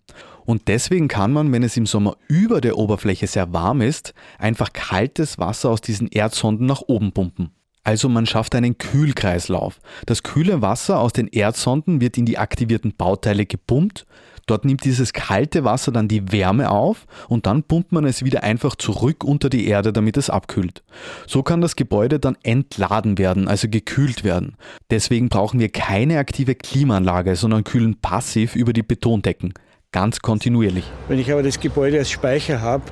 Und 0.46 0.67
deswegen 0.67 1.07
kann 1.07 1.34
man, 1.34 1.51
wenn 1.51 1.63
es 1.63 1.75
im 1.75 1.86
Sommer 1.86 2.15
über 2.27 2.62
der 2.62 2.77
Oberfläche 2.77 3.27
sehr 3.27 3.51
warm 3.51 3.81
ist, 3.81 4.13
einfach 4.39 4.72
kaltes 4.72 5.38
Wasser 5.39 5.69
aus 5.69 5.81
diesen 5.81 6.07
Erdsonden 6.07 6.65
nach 6.65 6.81
oben 6.88 7.12
pumpen. 7.12 7.51
Also 7.84 8.10
man 8.10 8.25
schafft 8.25 8.53
einen 8.55 8.77
Kühlkreislauf. 8.77 9.79
Das 10.05 10.24
kühle 10.24 10.62
Wasser 10.62 11.00
aus 11.00 11.13
den 11.13 11.27
Erdsonden 11.27 12.01
wird 12.01 12.17
in 12.17 12.25
die 12.25 12.38
aktivierten 12.38 12.93
Bauteile 12.93 13.46
gepumpt. 13.46 14.05
Dort 14.48 14.63
nimmt 14.63 14.86
dieses 14.86 15.12
kalte 15.12 15.66
Wasser 15.66 15.92
dann 15.92 16.08
die 16.08 16.32
Wärme 16.32 16.72
auf 16.72 17.06
und 17.27 17.46
dann 17.46 17.63
pumpt 17.63 17.92
man 17.92 18.06
es 18.06 18.24
wieder 18.24 18.44
einfach 18.44 18.77
zurück 18.77 19.25
unter 19.25 19.50
die 19.50 19.68
Erde, 19.68 19.92
damit 19.92 20.16
es 20.16 20.30
abkühlt. 20.30 20.84
So 21.27 21.44
kann 21.44 21.60
das 21.60 21.75
Gebäude 21.75 22.18
dann 22.18 22.38
entladen 22.44 23.18
werden, 23.18 23.50
also 23.50 23.68
gekühlt 23.68 24.24
werden. 24.24 24.56
Deswegen 24.89 25.27
brauchen 25.27 25.60
wir 25.60 25.70
keine 25.70 26.18
aktive 26.18 26.56
Klimaanlage, 26.56 27.36
sondern 27.36 27.66
kühlen 27.66 27.98
passiv 28.01 28.56
über 28.56 28.72
die 28.72 28.84
Betondecken. 28.84 29.54
Ganz 29.92 30.22
kontinuierlich. 30.22 30.86
Wenn 31.10 31.20
ich 31.20 31.32
aber 31.32 31.44
das 31.44 31.60
Gebäude 31.60 32.00
als 32.00 32.10
Speicher 32.10 32.62
habe, 32.62 32.84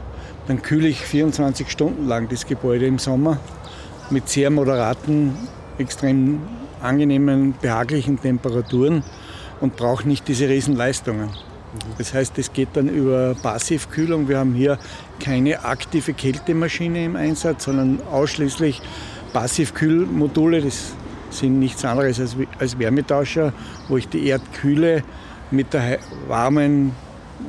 dann 0.48 0.62
kühle 0.62 0.90
ich 0.90 1.00
24 1.00 1.72
Stunden 1.72 2.06
lang 2.06 2.28
das 2.28 2.46
Gebäude 2.46 2.86
im 2.86 3.00
Sommer 3.00 3.40
mit 4.10 4.28
sehr 4.28 4.50
moderaten, 4.50 5.34
extrem 5.78 6.42
angenehmen, 6.82 7.56
behaglichen 7.62 8.20
Temperaturen 8.20 9.04
und 9.62 9.76
brauche 9.76 10.08
nicht 10.08 10.28
diese 10.28 10.48
Riesenleistungen. 10.48 11.30
Das 11.98 12.14
heißt, 12.14 12.38
es 12.38 12.54
geht 12.54 12.70
dann 12.74 12.88
über 12.88 13.36
Passivkühlung. 13.36 14.28
Wir 14.28 14.40
haben 14.40 14.54
hier 14.54 14.78
keine 15.20 15.66
aktive 15.66 16.14
Kältemaschine 16.14 17.06
im 17.06 17.16
Einsatz, 17.16 17.66
sondern 17.66 18.00
ausschließlich 18.12 18.82
Passivkühlmodule. 19.34 20.62
Das 20.62 20.94
sind 21.30 21.60
nichts 21.60 21.84
anderes 21.84 22.20
als, 22.20 22.36
als 22.60 22.80
Wärmetauscher, 22.80 23.54
wo 23.90 23.98
ich 23.98 24.08
die 24.08 24.28
Erdkühle 24.28 25.04
mit 25.52 25.74
der 25.74 26.00
warmen 26.28 26.94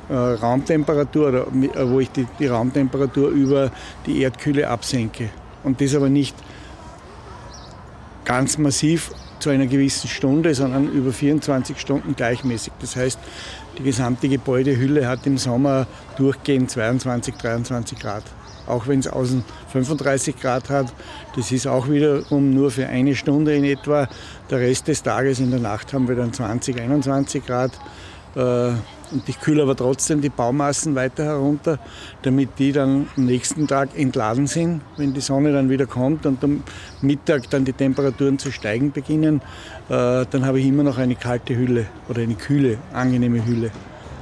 äh, 0.09 0.15
Raumtemperatur 0.15 1.29
oder 1.29 1.47
äh, 1.47 1.89
wo 1.89 2.01
ich 2.01 2.11
die, 2.11 2.27
die 2.39 2.47
Raumtemperatur 2.47 3.29
über 3.29 3.71
die 4.07 4.23
Erdkühle 4.23 4.69
absenke. 4.69 5.31
Und 5.63 5.81
das 5.81 5.95
aber 5.95 6.09
nicht 6.09 6.37
ganz 8.25 8.59
massiv 8.59 9.13
zu 9.39 9.51
einer 9.51 9.67
gewissen 9.67 10.09
Stunde, 10.09 10.55
sondern 10.55 10.89
über 10.89 11.13
24 11.13 11.79
Stunden 11.79 12.17
gleichmäßig. 12.17 12.73
Das 12.81 12.97
heißt, 12.97 13.19
die 13.79 13.83
gesamte 13.83 14.29
Gebäudehülle 14.29 15.07
hat 15.09 15.27
im 15.27 15.39
Sommer 15.39 15.87
durchgehend 16.17 16.71
22, 16.71 17.35
23 17.35 17.99
Grad. 17.99 18.25
Auch 18.67 18.89
wenn 18.89 18.99
es 18.99 19.07
außen 19.07 19.45
35 19.73 20.41
Grad 20.41 20.71
hat, 20.71 20.93
das 21.37 21.53
ist 21.53 21.67
auch 21.67 21.89
wiederum 21.89 22.51
nur 22.51 22.71
für 22.71 22.87
eine 22.87 23.15
Stunde 23.15 23.55
in 23.55 23.65
etwa. 23.65 24.09
Der 24.51 24.59
Rest 24.59 24.89
des 24.89 25.03
Tages 25.03 25.39
in 25.39 25.51
der 25.51 25.61
Nacht 25.61 25.93
haben 25.93 26.09
wir 26.09 26.17
dann 26.17 26.33
20, 26.33 26.81
21 26.81 27.47
Grad. 27.47 27.73
Äh, 28.35 28.73
und 29.13 29.29
ich 29.29 29.41
kühle 29.41 29.63
aber 29.63 29.77
trotzdem 29.77 30.21
die 30.21 30.29
Baumassen 30.29 30.95
weiter 30.95 31.25
herunter, 31.25 31.79
damit 32.23 32.59
die 32.59 32.73
dann 32.73 33.09
am 33.17 33.25
nächsten 33.27 33.67
Tag 33.67 33.91
entladen 33.97 34.47
sind, 34.47 34.81
wenn 34.97 35.15
die 35.15 35.21
Sonne 35.21 35.53
dann 35.53 35.71
wieder 35.71 35.87
kommt 35.87 36.27
und 36.27 36.43
am 36.43 36.63
Mittag 37.03 37.51
dann 37.51 37.65
die 37.65 37.73
Temperaturen 37.73 38.39
zu 38.39 38.51
steigen 38.51 38.93
beginnen. 38.93 39.41
Äh, 39.89 40.27
dann 40.31 40.45
habe 40.45 40.61
ich 40.61 40.67
immer 40.67 40.83
noch 40.83 40.99
eine 40.99 41.15
kalte 41.15 41.57
Hülle 41.57 41.87
oder 42.09 42.23
eine 42.23 42.35
kühle, 42.35 42.79
angenehme 42.93 43.45
Hülle. 43.45 43.71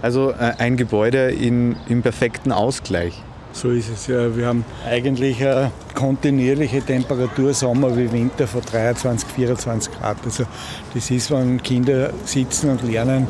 Also 0.03 0.31
äh, 0.33 0.53
ein 0.59 0.77
Gebäude 0.77 1.31
in, 1.31 1.77
im 1.89 2.03
perfekten 2.03 2.53
Ausgleich. 2.53 3.23
So 3.55 3.71
ist 3.71 3.89
es 3.89 4.09
ja. 4.09 4.37
Wir 4.37 4.49
haben 4.49 4.65
eigentlich 4.85 5.41
eine 5.41 5.71
kontinuierliche 5.95 6.83
Temperatur, 6.83 7.55
Sommer 7.55 7.97
wie 7.97 8.11
Winter 8.11 8.49
von 8.49 8.63
23, 8.63 9.29
24 9.29 9.93
Grad. 9.95 10.17
Also 10.25 10.45
das 10.93 11.11
ist, 11.11 11.31
wenn 11.31 11.63
Kinder 11.63 12.11
sitzen 12.25 12.71
und 12.71 12.83
lernen, 12.83 13.29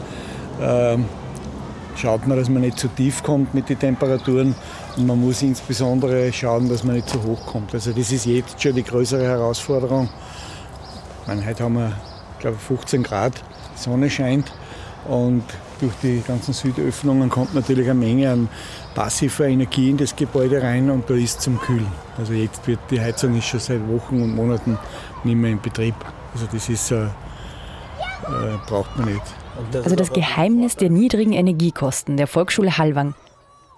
ähm, 0.63 1.05
schaut 1.97 2.27
man, 2.27 2.39
dass 2.39 2.49
man 2.49 2.63
nicht 2.63 2.79
zu 2.79 2.89
tief 2.89 3.23
kommt 3.23 3.55
mit 3.55 3.69
den 3.69 3.79
Temperaturen 3.79 4.55
und 4.97 5.07
man 5.07 5.21
muss 5.21 5.43
insbesondere 5.43 6.33
schauen, 6.33 6.69
dass 6.69 6.85
man 6.85 6.97
nicht 6.97 7.09
zu 7.09 7.23
hoch 7.23 7.47
kommt. 7.47 7.75
Also 7.75 7.93
das 7.93 8.13
ist 8.13 8.27
jetzt 8.27 8.61
schon 8.61 8.75
die 8.75 8.83
größere 8.83 9.25
Herausforderung. 9.25 10.09
meine, 11.27 11.45
heute 11.47 11.65
haben 11.65 11.75
wir, 11.75 11.93
glaube 12.41 12.57
15 12.57 13.03
Grad, 13.03 13.33
die 13.75 13.83
Sonne 13.83 14.11
scheint 14.11 14.53
und 15.09 15.45
durch 15.81 15.93
die 16.03 16.23
ganzen 16.27 16.55
Südöffnungen 16.55 17.29
kommt 17.29 17.55
natürlich 17.55 17.91
eine 17.91 17.99
Menge 17.99 18.31
an 18.31 18.49
passiver 18.95 19.47
Energie 19.47 19.91
in 19.91 19.97
das 19.97 20.15
Gebäude 20.15 20.63
rein 20.63 20.91
und 20.91 21.09
da 21.11 21.15
ist 21.15 21.43
zum 21.43 21.59
Kühlen. 21.61 21.91
Also 22.17 22.33
jetzt 22.33 22.67
wird 22.67 22.79
die 22.91 23.01
Heizung 23.01 23.37
ist 23.37 23.47
schon 23.47 23.61
seit 23.61 23.87
Wochen 23.89 24.23
und 24.23 24.35
Monaten 24.35 24.79
nicht 25.25 25.37
mehr 25.37 25.51
in 25.51 25.61
Betrieb. 25.61 25.95
Also 26.33 26.47
das 26.51 26.69
ist, 26.69 26.91
äh, 26.91 27.05
äh, 27.05 27.09
braucht 28.67 28.97
man 28.97 29.13
nicht. 29.13 29.44
Also 29.73 29.97
das 29.97 30.13
Geheimnis 30.13 30.77
der 30.77 30.91
niedrigen 30.91 31.33
Energiekosten 31.33 32.17
der 32.17 32.27
Volksschule 32.27 32.79
Hallwang 32.79 33.15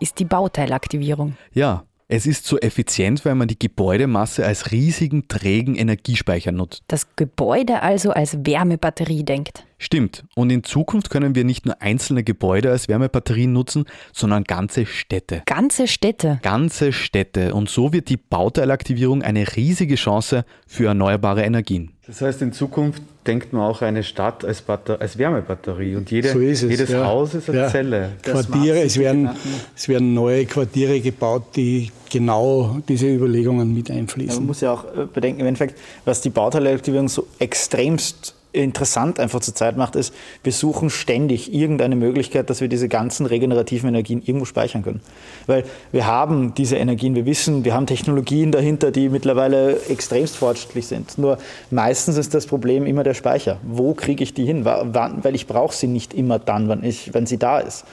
ist 0.00 0.18
die 0.18 0.24
Bauteilaktivierung. 0.24 1.36
Ja, 1.52 1.84
es 2.08 2.26
ist 2.26 2.46
so 2.46 2.58
effizient, 2.58 3.24
weil 3.24 3.34
man 3.34 3.48
die 3.48 3.58
Gebäudemasse 3.58 4.46
als 4.46 4.70
riesigen, 4.70 5.26
trägen 5.26 5.74
Energiespeicher 5.74 6.52
nutzt. 6.52 6.84
Das 6.86 7.16
Gebäude 7.16 7.82
also 7.82 8.12
als 8.12 8.46
Wärmebatterie 8.46 9.24
denkt. 9.24 9.66
Stimmt. 9.78 10.24
Und 10.34 10.50
in 10.50 10.64
Zukunft 10.64 11.10
können 11.10 11.34
wir 11.34 11.44
nicht 11.44 11.66
nur 11.66 11.82
einzelne 11.82 12.24
Gebäude 12.24 12.70
als 12.70 12.88
Wärmebatterien 12.88 13.52
nutzen, 13.52 13.84
sondern 14.12 14.44
ganze 14.44 14.86
Städte. 14.86 15.42
Ganze 15.44 15.86
Städte. 15.86 16.38
Ganze 16.42 16.92
Städte. 16.92 17.52
Und 17.52 17.68
so 17.68 17.92
wird 17.92 18.08
die 18.08 18.16
Bauteilaktivierung 18.16 19.22
eine 19.22 19.56
riesige 19.56 19.96
Chance 19.96 20.44
für 20.66 20.86
erneuerbare 20.86 21.42
Energien. 21.42 21.92
Das 22.06 22.20
heißt, 22.22 22.40
in 22.40 22.52
Zukunft 22.52 23.02
denkt 23.26 23.52
man 23.52 23.62
auch 23.62 23.82
eine 23.82 24.04
Stadt 24.04 24.44
als, 24.44 24.62
Batter 24.62 25.00
als 25.00 25.18
Wärmebatterie 25.18 25.96
und 25.96 26.08
jede, 26.10 26.30
so 26.30 26.40
es, 26.40 26.62
jedes 26.62 26.90
ja. 26.90 27.04
Haus 27.04 27.34
ist 27.34 27.50
eine 27.50 27.58
ja. 27.58 27.68
Zelle. 27.68 28.12
Quartiere, 28.22 28.82
es 28.82 28.96
werden, 28.96 29.30
es 29.74 29.88
werden 29.88 30.14
neue 30.14 30.46
Quartiere 30.46 31.00
gebaut, 31.00 31.56
die 31.56 31.90
genau 32.08 32.78
diese 32.88 33.12
Überlegungen 33.12 33.74
mit 33.74 33.90
einfließen. 33.90 34.34
Ja, 34.34 34.38
man 34.38 34.46
muss 34.46 34.60
ja 34.60 34.72
auch 34.72 34.84
äh, 34.84 35.06
bedenken, 35.12 35.40
im 35.40 35.46
Endeffekt, 35.46 35.80
was 36.04 36.20
die 36.20 36.30
Bauteilaktivierung 36.30 37.08
so 37.08 37.26
extremst 37.40 38.35
interessant 38.56 39.20
einfach 39.20 39.40
zur 39.40 39.54
Zeit 39.54 39.76
macht, 39.76 39.96
ist, 39.96 40.14
wir 40.42 40.52
suchen 40.52 40.90
ständig 40.90 41.52
irgendeine 41.52 41.96
Möglichkeit, 41.96 42.50
dass 42.50 42.60
wir 42.60 42.68
diese 42.68 42.88
ganzen 42.88 43.26
regenerativen 43.26 43.88
Energien 43.88 44.22
irgendwo 44.24 44.44
speichern 44.44 44.82
können. 44.82 45.00
Weil 45.46 45.64
wir 45.92 46.06
haben 46.06 46.54
diese 46.54 46.76
Energien, 46.76 47.14
wir 47.14 47.26
wissen, 47.26 47.64
wir 47.64 47.74
haben 47.74 47.86
Technologien 47.86 48.52
dahinter, 48.52 48.90
die 48.90 49.08
mittlerweile 49.08 49.80
extremst 49.88 50.36
fortschrittlich 50.36 50.86
sind. 50.86 51.18
Nur 51.18 51.38
meistens 51.70 52.16
ist 52.16 52.34
das 52.34 52.46
Problem 52.46 52.86
immer 52.86 53.02
der 53.02 53.14
Speicher. 53.14 53.58
Wo 53.62 53.94
kriege 53.94 54.22
ich 54.22 54.34
die 54.34 54.44
hin? 54.44 54.64
Weil 54.64 55.34
ich 55.34 55.46
brauche 55.46 55.74
sie 55.74 55.86
nicht 55.86 56.14
immer 56.14 56.38
dann, 56.38 56.68
wenn, 56.68 56.84
ich, 56.84 57.12
wenn 57.14 57.26
sie 57.26 57.38
da 57.38 57.58
ist. 57.58 57.84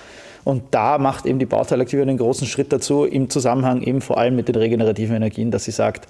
Und 0.43 0.63
da 0.71 0.97
macht 0.97 1.25
eben 1.25 1.39
die 1.39 1.45
Bauteilaktivierung 1.45 2.09
einen 2.09 2.17
großen 2.17 2.47
Schritt 2.47 2.73
dazu, 2.73 3.05
im 3.05 3.29
Zusammenhang 3.29 3.81
eben 3.81 4.01
vor 4.01 4.17
allem 4.17 4.35
mit 4.35 4.47
den 4.49 4.55
regenerativen 4.55 5.15
Energien, 5.15 5.51
dass 5.51 5.63
sie 5.63 5.71
sagt, 5.71 6.07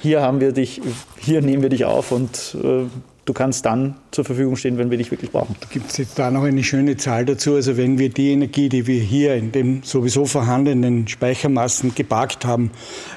hier 0.00 0.22
haben 0.22 0.40
wir 0.40 0.52
dich, 0.52 0.80
hier 1.18 1.42
nehmen 1.42 1.62
wir 1.62 1.70
dich 1.70 1.84
auf 1.84 2.12
und 2.12 2.56
äh, 2.62 2.84
du 3.28 3.34
kannst 3.34 3.66
dann 3.66 3.96
zur 4.10 4.24
Verfügung 4.24 4.56
stehen, 4.56 4.78
wenn 4.78 4.90
wir 4.90 4.96
dich 4.96 5.10
wirklich 5.10 5.30
brauchen. 5.30 5.54
Gibt 5.70 5.90
es 5.90 5.98
jetzt 5.98 6.18
da 6.18 6.30
noch 6.30 6.44
eine 6.44 6.64
schöne 6.64 6.96
Zahl 6.96 7.26
dazu? 7.26 7.54
Also 7.54 7.76
wenn 7.76 7.98
wir 7.98 8.08
die 8.08 8.32
Energie, 8.32 8.68
die 8.68 8.86
wir 8.86 9.00
hier 9.00 9.34
in 9.34 9.52
den 9.52 9.82
sowieso 9.82 10.24
vorhandenen 10.24 11.06
Speichermassen 11.08 11.94
geparkt 11.94 12.46
haben, 12.46 12.70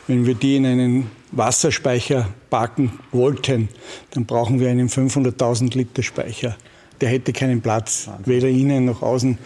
wenn 0.08 0.26
wir 0.26 0.36
die 0.36 0.58
in 0.58 0.66
einen 0.66 1.12
Wasserspeicher 1.32 2.28
parken 2.50 3.00
wollten, 3.12 3.70
dann 4.12 4.26
brauchen 4.26 4.60
wir 4.60 4.70
einen 4.70 4.90
500.000 4.90 5.78
Liter 5.78 6.04
Speicher. 6.04 6.58
Der 7.00 7.10
hätte 7.10 7.32
keinen 7.32 7.62
Platz, 7.62 8.08
Wahnsinn. 8.08 8.26
weder 8.26 8.50
innen 8.50 8.86
noch 8.86 9.02
außen. 9.02 9.38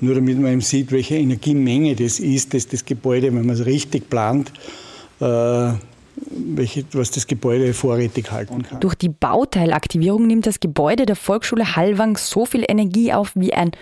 Nur 0.00 0.14
damit 0.14 0.38
man 0.38 0.52
eben 0.52 0.60
sieht, 0.60 0.92
welche 0.92 1.16
Energiemenge 1.16 1.96
das 1.96 2.20
ist, 2.20 2.54
dass 2.54 2.68
das 2.68 2.84
Gebäude, 2.84 3.28
wenn 3.28 3.46
man 3.46 3.56
es 3.56 3.66
richtig 3.66 4.08
plant, 4.08 4.52
äh, 5.20 5.72
welche, 6.30 6.84
was 6.92 7.10
das 7.10 7.26
Gebäude 7.26 7.72
vorrätig 7.74 8.30
halten 8.30 8.62
kann. 8.62 8.80
Durch 8.80 8.94
die 8.94 9.08
Bauteilaktivierung 9.08 10.26
nimmt 10.26 10.46
das 10.46 10.60
Gebäude 10.60 11.06
der 11.06 11.16
Volksschule 11.16 11.76
Hallwang 11.76 12.16
so 12.16 12.46
viel 12.46 12.64
Energie 12.68 13.12
auf 13.12 13.32
wie 13.34 13.54
ein 13.54 13.72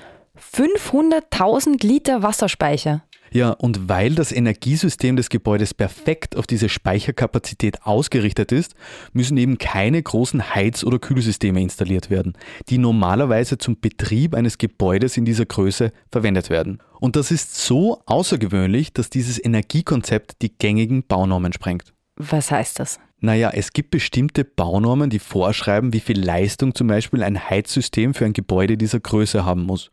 500.000 0.56 1.86
Liter 1.86 2.22
Wasserspeicher. 2.22 3.02
Ja, 3.34 3.50
und 3.50 3.88
weil 3.88 4.14
das 4.14 4.30
Energiesystem 4.30 5.16
des 5.16 5.28
Gebäudes 5.28 5.74
perfekt 5.74 6.36
auf 6.36 6.46
diese 6.46 6.68
Speicherkapazität 6.68 7.82
ausgerichtet 7.82 8.52
ist, 8.52 8.76
müssen 9.12 9.36
eben 9.36 9.58
keine 9.58 10.00
großen 10.00 10.54
Heiz- 10.54 10.84
oder 10.84 11.00
Kühlsysteme 11.00 11.60
installiert 11.60 12.10
werden, 12.10 12.34
die 12.68 12.78
normalerweise 12.78 13.58
zum 13.58 13.80
Betrieb 13.80 14.36
eines 14.36 14.56
Gebäudes 14.58 15.16
in 15.16 15.24
dieser 15.24 15.46
Größe 15.46 15.90
verwendet 16.12 16.48
werden. 16.48 16.78
Und 17.00 17.16
das 17.16 17.32
ist 17.32 17.56
so 17.56 18.02
außergewöhnlich, 18.06 18.92
dass 18.92 19.10
dieses 19.10 19.44
Energiekonzept 19.44 20.40
die 20.40 20.56
gängigen 20.56 21.04
Baunormen 21.04 21.52
sprengt. 21.52 21.93
Was 22.16 22.50
heißt 22.50 22.78
das? 22.78 23.00
Naja, 23.24 23.50
es 23.54 23.72
gibt 23.72 23.90
bestimmte 23.90 24.44
Baunormen, 24.44 25.08
die 25.08 25.18
vorschreiben, 25.18 25.94
wie 25.94 26.00
viel 26.00 26.22
Leistung 26.22 26.74
zum 26.74 26.88
Beispiel 26.88 27.22
ein 27.22 27.48
Heizsystem 27.48 28.12
für 28.12 28.26
ein 28.26 28.34
Gebäude 28.34 28.76
dieser 28.76 29.00
Größe 29.00 29.46
haben 29.46 29.62
muss. 29.62 29.90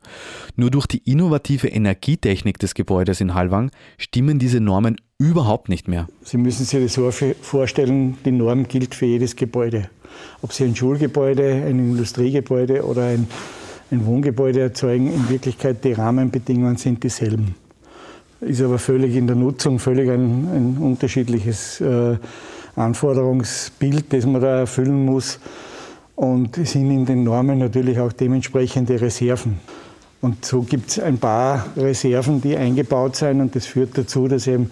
Nur 0.58 0.70
durch 0.70 0.86
die 0.86 0.98
innovative 1.10 1.70
Energietechnik 1.70 2.60
des 2.60 2.74
Gebäudes 2.74 3.22
in 3.22 3.34
Halwang 3.34 3.72
stimmen 3.98 4.38
diese 4.38 4.60
Normen 4.60 4.98
überhaupt 5.18 5.70
nicht 5.70 5.88
mehr. 5.88 6.10
Sie 6.24 6.38
müssen 6.38 6.66
sich 6.66 6.84
das 6.84 6.94
so 6.94 7.10
vorstellen, 7.10 8.18
die 8.25 8.32
Norm 8.32 8.68
gilt 8.68 8.96
für 8.96 9.06
jedes 9.06 9.38
Gebäude. 9.38 9.90
Ob 10.42 10.51
Sie 10.51 10.66
ein 10.66 10.75
Schulgebäude, 10.75 11.54
ein 11.54 11.80
Industriegebäude 11.80 12.86
oder 12.86 13.06
ein, 13.06 13.28
ein 13.92 14.06
Wohngebäude 14.06 14.60
erzeugen, 14.60 15.08
in 15.08 15.30
Wirklichkeit 15.30 15.86
die 15.86 15.94
Rahmenbedingungen 15.94 16.75
sind 16.75 17.01
dieselben 17.01 17.56
ist 18.42 18.62
aber 18.62 18.80
völlig 18.80 19.16
in 19.16 19.28
der 19.28 19.36
Nutzung 19.36 19.80
völlig 19.80 20.10
ein, 20.10 20.48
ein 20.54 20.78
unterschiedliches 20.80 21.80
äh, 21.82 22.18
Anforderungsbild, 22.76 24.12
das 24.12 24.26
man 24.26 24.42
da 24.42 24.60
erfüllen 24.60 25.06
muss. 25.06 25.40
Und 26.16 26.58
es 26.58 26.72
sind 26.72 26.92
in 26.92 27.06
den 27.06 27.24
Normen 27.24 27.60
natürlich 27.60 28.00
auch 28.00 28.12
dementsprechende 28.12 29.00
Reserven. 29.00 29.60
Und 30.22 30.46
so 30.46 30.62
gibt 30.62 30.92
es 30.92 31.00
ein 31.00 31.18
paar 31.18 31.66
Reserven, 31.76 32.42
die 32.42 32.56
eingebaut 32.56 33.16
sind 33.16 33.42
und 33.42 33.56
das 33.56 33.66
führt 33.66 33.98
dazu, 33.98 34.28
dass 34.28 34.46
eben 34.46 34.70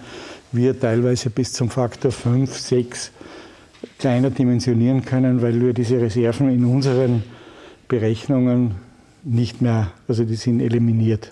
wir 0.52 0.80
teilweise 0.80 1.30
bis 1.30 1.54
zum 1.54 1.70
Faktor 1.70 2.12
5, 2.12 2.56
6 2.56 3.12
kleiner 3.98 4.30
dimensionieren 4.30 5.06
können, 5.06 5.42
weil 5.42 5.60
wir 5.60 5.74
diese 5.74 6.00
Reserven 6.00 6.50
in 6.50 6.66
unseren 6.66 7.24
Berechnungen 7.88 8.76
nicht 9.24 9.62
mehr, 9.62 9.92
also 10.08 10.24
die 10.24 10.36
sind 10.36 10.60
eliminiert. 10.60 11.32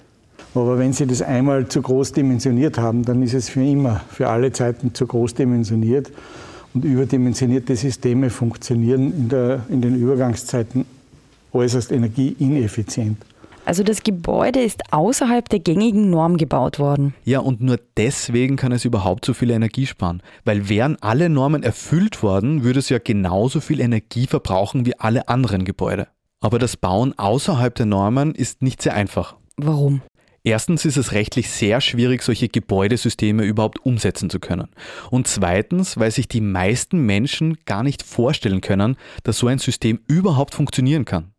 Aber 0.57 0.79
wenn 0.79 0.93
Sie 0.93 1.05
das 1.05 1.21
einmal 1.21 1.67
zu 1.67 1.81
groß 1.81 2.13
dimensioniert 2.13 2.77
haben, 2.77 3.03
dann 3.03 3.21
ist 3.21 3.33
es 3.33 3.49
für 3.49 3.63
immer, 3.63 4.01
für 4.09 4.29
alle 4.29 4.51
Zeiten 4.51 4.93
zu 4.93 5.07
groß 5.07 5.35
dimensioniert. 5.35 6.11
Und 6.73 6.83
überdimensionierte 6.83 7.75
Systeme 7.75 8.29
funktionieren 8.29 9.13
in, 9.13 9.29
der, 9.29 9.65
in 9.69 9.81
den 9.81 9.95
Übergangszeiten 9.95 10.85
äußerst 11.53 11.91
energieineffizient. 11.91 13.17
Also 13.65 13.83
das 13.83 14.03
Gebäude 14.03 14.61
ist 14.61 14.93
außerhalb 14.93 15.49
der 15.49 15.59
gängigen 15.59 16.09
Norm 16.09 16.37
gebaut 16.37 16.79
worden. 16.79 17.13
Ja, 17.25 17.39
und 17.39 17.59
nur 17.59 17.77
deswegen 17.97 18.55
kann 18.55 18.71
es 18.71 18.85
überhaupt 18.85 19.25
so 19.25 19.33
viel 19.33 19.49
Energie 19.49 19.85
sparen. 19.85 20.21
Weil 20.45 20.69
wären 20.69 20.97
alle 21.01 21.27
Normen 21.27 21.63
erfüllt 21.63 22.23
worden, 22.23 22.63
würde 22.63 22.79
es 22.79 22.87
ja 22.87 22.97
genauso 22.97 23.59
viel 23.59 23.81
Energie 23.81 24.25
verbrauchen 24.25 24.85
wie 24.85 24.97
alle 24.97 25.27
anderen 25.27 25.65
Gebäude. 25.65 26.07
Aber 26.39 26.59
das 26.59 26.77
Bauen 26.77 27.17
außerhalb 27.17 27.75
der 27.75 27.87
Normen 27.87 28.35
ist 28.35 28.61
nicht 28.61 28.81
sehr 28.81 28.93
einfach. 28.93 29.35
Warum? 29.57 30.01
Erstens 30.47 30.85
ist 30.85 30.95
es 30.95 31.11
rechtlich 31.11 31.49
sehr 31.49 31.81
schwierig, 31.81 32.23
solche 32.23 32.47
Gebäudesysteme 32.47 33.43
überhaupt 33.43 33.85
umsetzen 33.85 34.29
zu 34.29 34.39
können. 34.39 34.69
Und 35.11 35.27
zweitens, 35.27 35.97
weil 35.97 36.09
sich 36.09 36.29
die 36.29 36.39
meisten 36.39 37.05
Menschen 37.05 37.57
gar 37.65 37.83
nicht 37.83 38.01
vorstellen 38.01 38.61
können, 38.61 38.95
dass 39.23 39.39
so 39.39 39.47
ein 39.47 39.59
System 39.59 39.99
überhaupt 40.07 40.55
funktionieren 40.55 41.03
kann. 41.03 41.33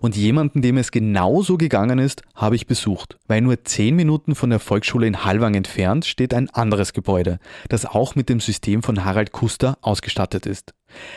Und 0.00 0.14
jemanden, 0.14 0.62
dem 0.62 0.78
es 0.78 0.92
genauso 0.92 1.56
gegangen 1.56 1.98
ist, 1.98 2.22
habe 2.36 2.54
ich 2.54 2.68
besucht. 2.68 3.16
Weil 3.26 3.40
nur 3.40 3.64
zehn 3.64 3.96
Minuten 3.96 4.36
von 4.36 4.50
der 4.50 4.60
Volksschule 4.60 5.08
in 5.08 5.24
Hallwang 5.24 5.54
entfernt 5.54 6.04
steht 6.04 6.32
ein 6.32 6.48
anderes 6.50 6.92
Gebäude, 6.92 7.40
das 7.68 7.86
auch 7.86 8.14
mit 8.14 8.28
dem 8.28 8.38
System 8.38 8.84
von 8.84 9.04
Harald 9.04 9.32
Kuster 9.32 9.78
ausgestattet 9.80 10.46
ist. 10.46 10.74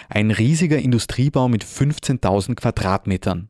Ein 0.10 0.32
riesiger 0.32 0.78
Industriebau 0.78 1.48
mit 1.48 1.64
15.000 1.64 2.56
Quadratmetern. 2.56 3.50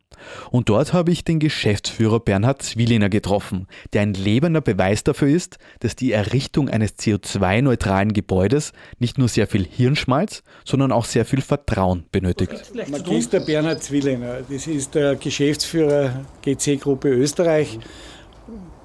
Und 0.52 0.70
dort 0.70 0.94
habe 0.94 1.12
ich 1.12 1.24
den 1.24 1.40
Geschäftsführer 1.40 2.20
Bernhard 2.20 2.62
Zwilliner 2.62 3.10
getroffen, 3.10 3.68
der 3.94 4.02
ein 4.02 4.14
lebender 4.14 4.62
Beweis 4.62 5.04
dafür 5.04 5.28
ist, 5.28 5.58
dass 5.80 5.96
die 5.96 6.12
Errichtung 6.12 6.70
eines 6.70 6.98
CO2-neutralen 6.98 8.14
Gebäudes 8.14 8.74
nicht 9.00 9.18
nur 9.18 9.28
sehr 9.28 9.48
viel 9.48 9.66
Hirnschmalz, 9.66 10.44
sondern 10.66 10.92
auch 10.92 11.06
sehr 11.06 11.26
viel 11.26 11.42
Vertrauen 11.42 12.06
benötigt. 12.12 12.74
Magister 12.90 13.40
Bernhard 13.40 13.84
Zwilliner, 13.84 14.40
das 14.50 14.68
ist 14.68 14.96
der 14.96 15.16
Geschäftsführer 15.16 16.26
GC-Gruppe 16.42 17.10
Österreich. 17.10 17.80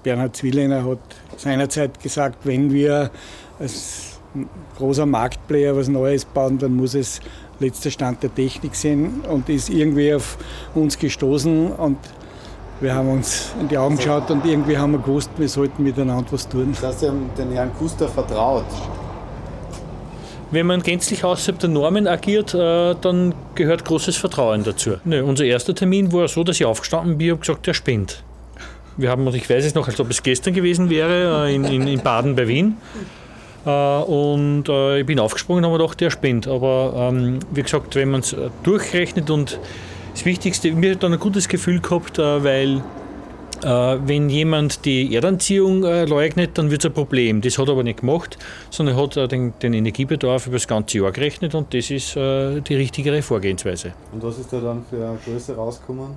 Bernhard 0.02 0.36
Zwilliner 0.36 0.84
hat 0.84 0.98
seinerzeit 1.36 2.00
gesagt, 2.02 2.44
wenn 2.44 2.72
wir 2.72 3.10
als 3.58 4.11
großer 4.76 5.06
Marktplayer 5.06 5.76
was 5.76 5.88
Neues 5.88 6.24
bauen, 6.24 6.58
dann 6.58 6.76
muss 6.76 6.94
es 6.94 7.20
letzter 7.58 7.90
Stand 7.90 8.22
der 8.22 8.34
Technik 8.34 8.74
sein 8.74 9.22
und 9.28 9.48
ist 9.48 9.70
irgendwie 9.70 10.14
auf 10.14 10.36
uns 10.74 10.98
gestoßen 10.98 11.72
und 11.72 11.98
wir 12.80 12.94
haben 12.94 13.08
uns 13.10 13.52
in 13.60 13.68
die 13.68 13.78
Augen 13.78 13.96
geschaut 13.96 14.30
und 14.30 14.44
irgendwie 14.44 14.76
haben 14.76 14.92
wir 14.92 14.98
gewusst, 14.98 15.30
wir 15.36 15.48
sollten 15.48 15.84
miteinander 15.84 16.26
was 16.32 16.48
tun. 16.48 16.72
Das 16.72 16.82
heißt, 16.82 17.00
Sie 17.00 17.08
haben 17.08 17.30
den 17.38 17.52
Herrn 17.52 17.72
Kuster 17.78 18.08
vertraut. 18.08 18.64
Wenn 20.50 20.66
man 20.66 20.82
gänzlich 20.82 21.24
außerhalb 21.24 21.60
der 21.60 21.70
Normen 21.70 22.06
agiert, 22.06 22.52
äh, 22.52 22.94
dann 23.00 23.34
gehört 23.54 23.84
großes 23.84 24.16
Vertrauen 24.16 24.64
dazu. 24.64 24.96
Ne, 25.04 25.24
unser 25.24 25.44
erster 25.44 25.74
Termin 25.74 26.12
war 26.12 26.28
so, 26.28 26.44
dass 26.44 26.56
ich 26.56 26.66
aufgestanden 26.66 27.16
bin 27.16 27.32
und 27.32 27.40
gesagt, 27.40 27.66
der 27.66 27.72
spinnt. 27.72 28.22
Wir 28.96 29.08
haben, 29.08 29.26
ich 29.28 29.48
weiß 29.48 29.64
es 29.64 29.74
noch, 29.74 29.88
als 29.88 29.98
ob 30.00 30.10
es 30.10 30.22
gestern 30.22 30.52
gewesen 30.52 30.90
wäre, 30.90 31.46
äh, 31.46 31.54
in, 31.54 31.64
in, 31.64 31.86
in 31.86 32.00
Baden 32.00 32.36
bei 32.36 32.48
Wien. 32.48 32.76
Äh, 33.64 33.70
und 33.70 34.68
äh, 34.68 35.00
ich 35.00 35.06
bin 35.06 35.18
aufgesprungen 35.18 35.64
und 35.64 35.70
habe 35.70 35.78
gedacht, 35.78 36.00
der 36.00 36.10
spinnt. 36.10 36.48
Aber 36.48 37.10
ähm, 37.12 37.38
wie 37.52 37.62
gesagt, 37.62 37.94
wenn 37.94 38.10
man 38.10 38.20
es 38.20 38.32
äh, 38.32 38.50
durchrechnet 38.62 39.30
und 39.30 39.58
das 40.12 40.24
Wichtigste, 40.24 40.72
mir 40.72 40.92
hat 40.92 41.02
dann 41.02 41.12
ein 41.12 41.18
gutes 41.18 41.48
Gefühl 41.48 41.80
gehabt, 41.80 42.18
weil 42.18 42.82
wenn 43.62 44.28
jemand 44.28 44.84
die 44.84 45.14
Erdanziehung 45.14 45.82
leugnet, 45.82 46.58
dann 46.58 46.70
wird 46.70 46.82
es 46.82 46.90
ein 46.90 46.92
Problem. 46.92 47.40
Das 47.40 47.56
hat 47.58 47.68
er 47.68 47.72
aber 47.72 47.84
nicht 47.84 48.00
gemacht, 48.00 48.36
sondern 48.70 48.96
er 48.96 49.02
hat 49.02 49.30
den, 49.30 49.54
den, 49.62 49.72
Energiebedarf 49.72 50.48
über 50.48 50.56
das 50.56 50.66
ganze 50.66 50.98
Jahr 50.98 51.12
gerechnet 51.12 51.54
und 51.54 51.72
das 51.72 51.90
ist 51.90 52.16
die 52.16 52.74
richtigere 52.74 53.22
Vorgehensweise. 53.22 53.92
Und 54.12 54.22
was 54.22 54.38
ist 54.38 54.52
da 54.52 54.60
dann 54.60 54.84
für 54.90 55.06
eine 55.06 55.16
Größe 55.24 55.54
rausgekommen? 55.54 56.08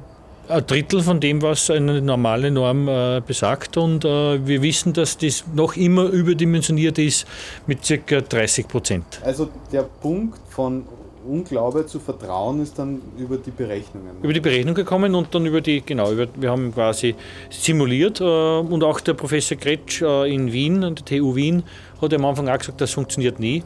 Ein 0.48 0.66
Drittel 0.66 1.02
von 1.02 1.20
dem, 1.20 1.42
was 1.42 1.70
eine 1.70 2.02
normale 2.02 2.52
Norm 2.52 2.88
äh, 2.88 3.22
besagt. 3.26 3.78
Und 3.78 4.06
äh, 4.06 4.46
wir 4.46 4.62
wissen, 4.62 4.94
dass 4.94 5.18
das 5.18 5.44
noch 5.54 5.76
immer 5.76 6.06
überdimensioniert 6.06 6.98
ist 6.98 7.26
mit 7.68 7.80
ca. 7.82 8.22
30 8.22 8.68
Prozent. 8.68 9.06
Also 9.24 9.50
der 9.72 9.84
Punkt 9.84 10.40
von 10.50 10.84
Unglaube 11.28 11.88
zu 11.88 12.00
vertrauen 12.00 12.62
ist 12.62 12.78
dann 12.78 13.02
über 13.18 13.38
die 13.38 13.52
Berechnungen. 13.52 14.12
Über 14.22 14.34
die 14.34 14.40
Berechnung 14.40 14.76
gekommen 14.76 15.16
und 15.16 15.34
dann 15.34 15.46
über 15.46 15.62
die, 15.62 15.82
genau, 15.82 16.12
über, 16.12 16.28
wir 16.36 16.52
haben 16.52 16.74
quasi 16.74 17.16
simuliert 17.50 18.22
äh, 18.22 18.24
und 18.24 18.84
auch 18.84 19.00
der 19.00 19.16
Professor 19.16 19.58
Kretsch 19.58 20.02
äh, 20.02 20.32
in 20.32 20.52
Wien, 20.52 20.84
an 20.84 20.96
der 20.96 21.06
TU 21.06 21.36
Wien, 21.36 21.64
hat 22.02 22.14
am 22.14 22.26
Anfang 22.26 22.48
auch 22.48 22.58
gesagt, 22.58 22.80
das 22.80 22.92
funktioniert 22.92 23.40
nie. 23.40 23.64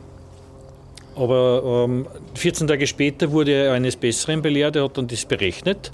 Aber 1.16 1.86
ähm, 1.86 2.08
14 2.36 2.68
Tage 2.68 2.88
später 2.88 3.30
wurde 3.32 3.52
er 3.52 3.74
eines 3.74 3.98
Besseren 3.98 4.42
belehrt, 4.42 4.78
er 4.78 4.86
hat 4.86 4.98
dann 4.98 5.08
das 5.08 5.26
berechnet 5.26 5.92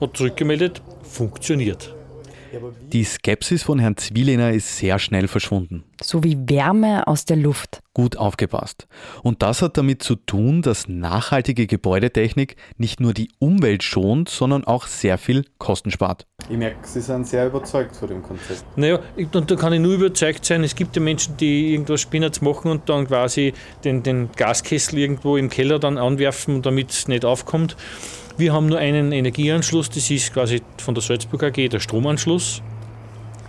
hat 0.00 0.16
zurückgemeldet, 0.16 0.82
funktioniert. 1.02 1.94
Die 2.92 3.04
Skepsis 3.04 3.62
von 3.62 3.78
Herrn 3.78 3.96
Zwilliner 3.96 4.52
ist 4.52 4.78
sehr 4.78 4.98
schnell 4.98 5.28
verschwunden. 5.28 5.84
So 6.02 6.24
wie 6.24 6.36
Wärme 6.48 7.06
aus 7.06 7.24
der 7.24 7.36
Luft. 7.36 7.80
Gut 7.92 8.16
aufgepasst. 8.16 8.86
Und 9.22 9.42
das 9.42 9.60
hat 9.60 9.76
damit 9.76 10.02
zu 10.02 10.14
tun, 10.14 10.62
dass 10.62 10.88
nachhaltige 10.88 11.66
Gebäudetechnik 11.66 12.56
nicht 12.76 13.00
nur 13.00 13.12
die 13.12 13.28
Umwelt 13.38 13.82
schont, 13.82 14.28
sondern 14.28 14.64
auch 14.64 14.86
sehr 14.86 15.18
viel 15.18 15.44
Kosten 15.58 15.90
spart. 15.90 16.26
Ich 16.48 16.56
merke, 16.56 16.86
Sie 16.86 17.00
sind 17.00 17.26
sehr 17.26 17.48
überzeugt 17.48 17.96
von 17.96 18.08
dem 18.08 18.22
Konzept. 18.22 18.64
Naja, 18.76 19.00
und 19.16 19.50
da 19.50 19.56
kann 19.56 19.72
ich 19.72 19.80
nur 19.80 19.94
überzeugt 19.94 20.44
sein, 20.44 20.62
es 20.64 20.74
gibt 20.74 20.96
ja 20.96 21.02
Menschen, 21.02 21.36
die 21.36 21.72
irgendwas 21.72 22.00
Spinnerts 22.00 22.40
machen 22.40 22.70
und 22.70 22.88
dann 22.88 23.08
quasi 23.08 23.52
den, 23.84 24.02
den 24.02 24.30
Gaskessel 24.36 24.98
irgendwo 24.98 25.36
im 25.36 25.50
Keller 25.50 25.78
dann 25.78 25.98
anwerfen, 25.98 26.62
damit 26.62 26.90
es 26.90 27.08
nicht 27.08 27.24
aufkommt. 27.24 27.76
Wir 28.38 28.52
haben 28.52 28.66
nur 28.66 28.78
einen 28.78 29.10
Energieanschluss, 29.10 29.90
das 29.90 30.08
ist 30.12 30.32
quasi 30.32 30.62
von 30.76 30.94
der 30.94 31.02
Salzburg 31.02 31.42
AG 31.42 31.70
der 31.70 31.80
Stromanschluss. 31.80 32.62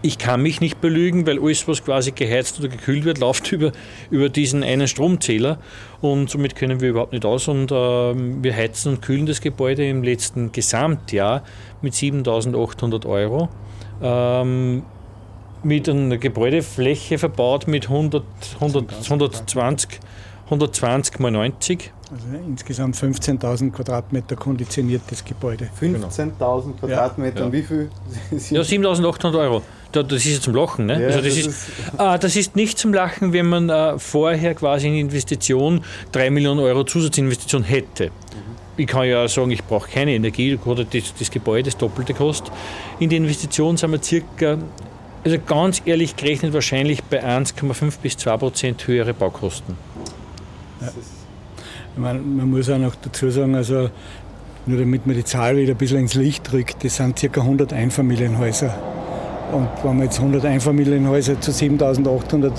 Ich 0.02 0.18
kann 0.18 0.42
mich 0.42 0.62
nicht 0.62 0.82
belügen, 0.82 1.28
weil 1.28 1.38
alles, 1.40 1.68
was 1.68 1.86
quasi 1.86 2.12
geheizt 2.12 2.60
oder 2.60 2.70
gekühlt 2.70 3.06
wird, 3.06 3.18
läuft 3.20 3.52
über, 3.52 3.72
über 4.10 4.30
diesen 4.30 4.64
einen 4.64 4.88
Stromzähler 4.88 5.60
und 6.02 6.32
somit 6.32 6.56
können 6.56 6.82
wir 6.82 6.90
überhaupt 6.90 7.14
nicht 7.14 7.24
aus. 7.24 7.48
Und 7.48 7.72
äh, 7.72 7.76
wir 7.76 8.56
heizen 8.56 8.94
und 8.94 9.02
kühlen 9.04 9.28
das 9.28 9.42
Gebäude 9.42 9.88
im 9.88 10.02
letzten 10.02 10.52
Gesamtjahr 10.52 11.44
mit 11.84 11.94
7800 11.94 13.06
Euro. 13.06 13.48
Ähm, 14.02 14.82
mit 15.62 15.88
einer 15.88 16.18
Gebäudefläche 16.18 17.20
verbaut 17.20 17.68
mit 17.68 17.90
100, 17.90 18.24
100, 18.56 18.92
120, 19.04 20.00
120 20.46 21.20
mal 21.20 21.30
90 21.30 21.92
also 22.12 22.26
insgesamt 22.48 22.96
15.000 22.96 23.72
Quadratmeter 23.72 24.36
konditioniertes 24.36 25.24
Gebäude. 25.24 25.70
15.000 25.80 26.80
Quadratmeter, 26.80 27.46
ja. 27.46 27.52
wie 27.52 27.62
viel? 27.62 27.90
Ja, 28.50 28.62
7.800 28.62 29.40
Euro. 29.40 29.62
Das 29.92 30.12
ist 30.12 30.26
ja 30.26 30.40
zum 30.40 30.56
Lachen. 30.56 30.86
Ne? 30.88 31.02
Ja, 31.02 31.08
also 31.08 31.22
das, 31.22 31.28
das, 31.28 31.38
ist, 31.38 31.48
ist 31.48 31.70
ah, 31.98 32.18
das 32.18 32.36
ist 32.36 32.56
nicht 32.56 32.78
zum 32.78 32.94
Lachen, 32.94 33.34
wenn 33.34 33.48
man 33.48 33.70
äh, 33.70 34.00
vorher 34.00 34.56
quasi 34.56 34.88
eine 34.88 35.00
Investition 35.00 35.84
3 36.12 36.30
Millionen 36.30 36.60
Euro 36.60 36.84
Zusatzinvestition 36.84 37.64
hätte. 37.64 38.08
Mhm. 38.08 38.12
Ich 38.78 38.88
kann 38.88 39.08
ja 39.08 39.28
sagen, 39.28 39.52
ich 39.52 39.64
brauche 39.64 39.90
keine 39.90 40.14
Energie, 40.14 40.58
oder 40.66 40.86
das, 40.86 41.14
das 41.18 41.30
Gebäude 41.30 41.64
das 41.66 41.78
Doppelte 41.78 42.14
kostet. 42.14 42.52
In 43.00 43.10
der 43.10 43.18
Investition 43.18 43.78
sind 43.78 43.92
wir 43.92 44.02
circa, 44.02 44.58
also 45.24 45.38
ganz 45.46 45.82
ehrlich 45.86 46.16
gerechnet, 46.16 46.54
wahrscheinlich 46.54 47.04
bei 47.04 47.24
1,5 47.24 48.00
bis 48.02 48.18
2 48.18 48.38
Prozent 48.38 48.88
höhere 48.88 49.14
Baukosten. 49.14 49.76
Ja. 50.82 50.92
Man, 52.00 52.38
man 52.38 52.50
muss 52.50 52.70
auch 52.70 52.78
noch 52.78 52.96
dazu 52.96 53.30
sagen, 53.30 53.56
also 53.56 53.90
nur 54.66 54.80
damit 54.80 55.06
man 55.06 55.16
die 55.16 55.24
Zahl 55.24 55.58
wieder 55.58 55.74
ein 55.74 55.78
bisschen 55.78 56.00
ins 56.00 56.14
Licht 56.14 56.52
drückt, 56.52 56.84
das 56.84 56.96
sind 56.96 57.20
ca. 57.20 57.42
100 57.42 57.74
Einfamilienhäuser 57.74 58.99
Und 59.52 59.68
wenn 59.84 59.98
man 59.98 60.06
jetzt 60.06 60.20
100 60.20 60.46
Einfamilienhäuser 60.46 61.40
zu 61.42 61.52
7.800 61.52 62.52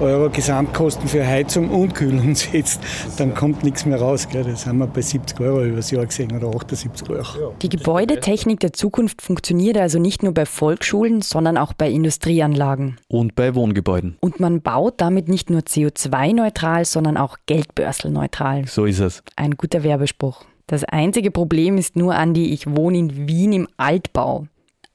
Euro 0.00 0.28
Gesamtkosten 0.30 1.08
für 1.08 1.26
Heizung 1.26 1.70
und 1.70 1.94
Kühlung 1.94 2.34
setzt, 2.34 2.80
dann 3.16 3.34
kommt 3.34 3.62
nichts 3.62 3.86
mehr 3.86 4.00
raus. 4.00 4.28
Gell? 4.30 4.44
Das 4.44 4.66
haben 4.66 4.78
wir 4.78 4.86
bei 4.86 5.02
70 5.02 5.38
Euro 5.40 5.64
übers 5.64 5.90
Jahr 5.90 6.06
gesehen 6.06 6.32
oder 6.36 6.48
78 6.48 7.08
Euro. 7.10 7.54
Die 7.62 7.68
Gebäudetechnik 7.68 8.60
der 8.60 8.72
Zukunft 8.72 9.22
funktioniert 9.22 9.76
also 9.76 9.98
nicht 9.98 10.22
nur 10.22 10.34
bei 10.34 10.46
Volksschulen, 10.46 11.22
sondern 11.22 11.56
auch 11.56 11.72
bei 11.72 11.88
Industrieanlagen. 11.90 12.96
Und 13.08 13.34
bei 13.34 13.54
Wohngebäuden. 13.54 14.16
Und 14.20 14.40
man 14.40 14.62
baut 14.62 14.94
damit 15.00 15.28
nicht 15.28 15.50
nur 15.50 15.60
CO2-neutral, 15.60 16.84
sondern 16.84 17.16
auch 17.16 17.38
geldbörselneutral. 17.46 18.66
So 18.66 18.84
ist 18.84 19.00
es. 19.00 19.22
Ein 19.36 19.52
guter 19.56 19.82
Werbespruch. 19.84 20.44
Das 20.66 20.84
einzige 20.84 21.30
Problem 21.30 21.76
ist 21.76 21.96
nur, 21.96 22.14
Andi, 22.14 22.52
ich 22.52 22.66
wohne 22.66 22.98
in 22.98 23.28
Wien 23.28 23.52
im 23.52 23.68
Altbau. 23.76 24.46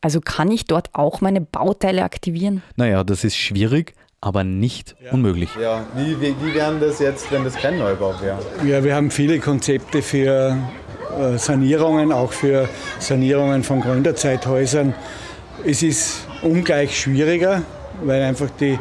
Also 0.01 0.21
kann 0.21 0.51
ich 0.51 0.65
dort 0.65 0.89
auch 0.93 1.21
meine 1.21 1.41
Bauteile 1.41 2.03
aktivieren? 2.03 2.61
Naja, 2.75 3.03
das 3.03 3.23
ist 3.23 3.35
schwierig, 3.35 3.93
aber 4.21 4.43
nicht 4.43 4.95
unmöglich. 5.11 5.49
Ja, 5.59 5.85
wie, 5.95 6.19
wie, 6.21 6.35
wie 6.41 6.53
wären 6.53 6.79
das 6.79 6.99
jetzt, 6.99 7.31
wenn 7.31 7.43
das 7.43 7.55
kein 7.55 7.79
Neubau 7.79 8.13
wäre? 8.21 8.39
Ja, 8.65 8.83
wir 8.83 8.95
haben 8.95 9.09
viele 9.11 9.39
Konzepte 9.39 10.01
für 10.01 10.57
äh, 11.17 11.37
Sanierungen, 11.37 12.11
auch 12.11 12.31
für 12.31 12.69
Sanierungen 12.99 13.63
von 13.63 13.81
Gründerzeithäusern. 13.81 14.93
Es 15.65 15.81
ist 15.81 16.27
ungleich 16.41 16.99
schwieriger, 16.99 17.63
weil 18.03 18.21
einfach 18.21 18.49
die 18.59 18.77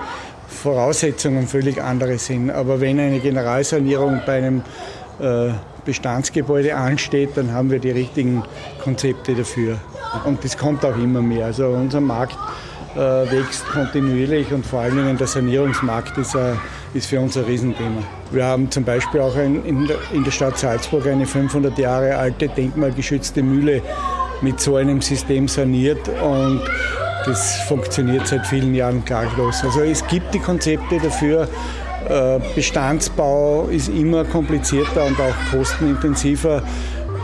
Voraussetzungen 0.48 1.46
völlig 1.46 1.82
andere 1.82 2.18
sind. 2.18 2.50
Aber 2.50 2.80
wenn 2.80 3.00
eine 3.00 3.20
Generalsanierung 3.20 4.20
bei 4.26 4.38
einem 4.38 4.62
äh, 5.20 5.52
Bestandsgebäude 5.86 6.76
ansteht, 6.76 7.30
dann 7.36 7.52
haben 7.52 7.70
wir 7.70 7.78
die 7.78 7.90
richtigen 7.90 8.42
Konzepte 8.82 9.34
dafür. 9.34 9.78
Und 10.24 10.44
das 10.44 10.58
kommt 10.58 10.84
auch 10.84 10.96
immer 10.96 11.22
mehr. 11.22 11.46
Also 11.46 11.68
unser 11.68 12.00
Markt 12.00 12.36
äh, 12.94 12.98
wächst 12.98 13.66
kontinuierlich 13.68 14.52
und 14.52 14.66
vor 14.66 14.80
allen 14.80 14.96
Dingen 14.96 15.16
der 15.16 15.26
Sanierungsmarkt 15.26 16.18
ist, 16.18 16.34
äh, 16.34 16.54
ist 16.94 17.06
für 17.06 17.20
uns 17.20 17.36
ein 17.36 17.44
Riesenthema. 17.44 18.02
Wir 18.30 18.44
haben 18.44 18.70
zum 18.70 18.84
Beispiel 18.84 19.20
auch 19.20 19.36
ein, 19.36 19.64
in, 19.64 19.86
der, 19.86 19.96
in 20.12 20.24
der 20.24 20.30
Stadt 20.30 20.58
Salzburg 20.58 21.06
eine 21.06 21.26
500 21.26 21.78
Jahre 21.78 22.16
alte 22.16 22.48
denkmalgeschützte 22.48 23.42
Mühle 23.42 23.82
mit 24.42 24.60
so 24.60 24.76
einem 24.76 25.00
System 25.00 25.48
saniert 25.48 26.08
und 26.08 26.60
das 27.24 27.56
funktioniert 27.62 28.26
seit 28.26 28.46
vielen 28.46 28.74
Jahren 28.74 29.04
klaglos. 29.04 29.62
Also 29.64 29.80
es 29.80 30.06
gibt 30.06 30.32
die 30.32 30.38
Konzepte 30.38 30.98
dafür. 30.98 31.48
Äh, 32.08 32.40
Bestandsbau 32.54 33.66
ist 33.68 33.88
immer 33.88 34.24
komplizierter 34.24 35.04
und 35.04 35.18
auch 35.20 35.34
kostenintensiver. 35.50 36.62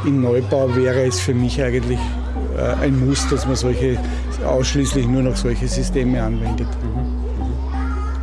Im 0.05 0.21
Neubau 0.21 0.75
wäre 0.75 1.05
es 1.05 1.21
für 1.21 1.35
mich 1.35 1.63
eigentlich 1.63 2.01
äh, 2.57 2.85
ein 2.85 3.07
Muss, 3.07 3.29
dass 3.29 3.47
man 3.47 3.55
solche, 3.55 3.97
ausschließlich 4.45 5.07
nur 5.07 5.23
noch 5.23 5.37
solche 5.37 5.69
Systeme 5.69 6.21
anwendet. 6.21 6.67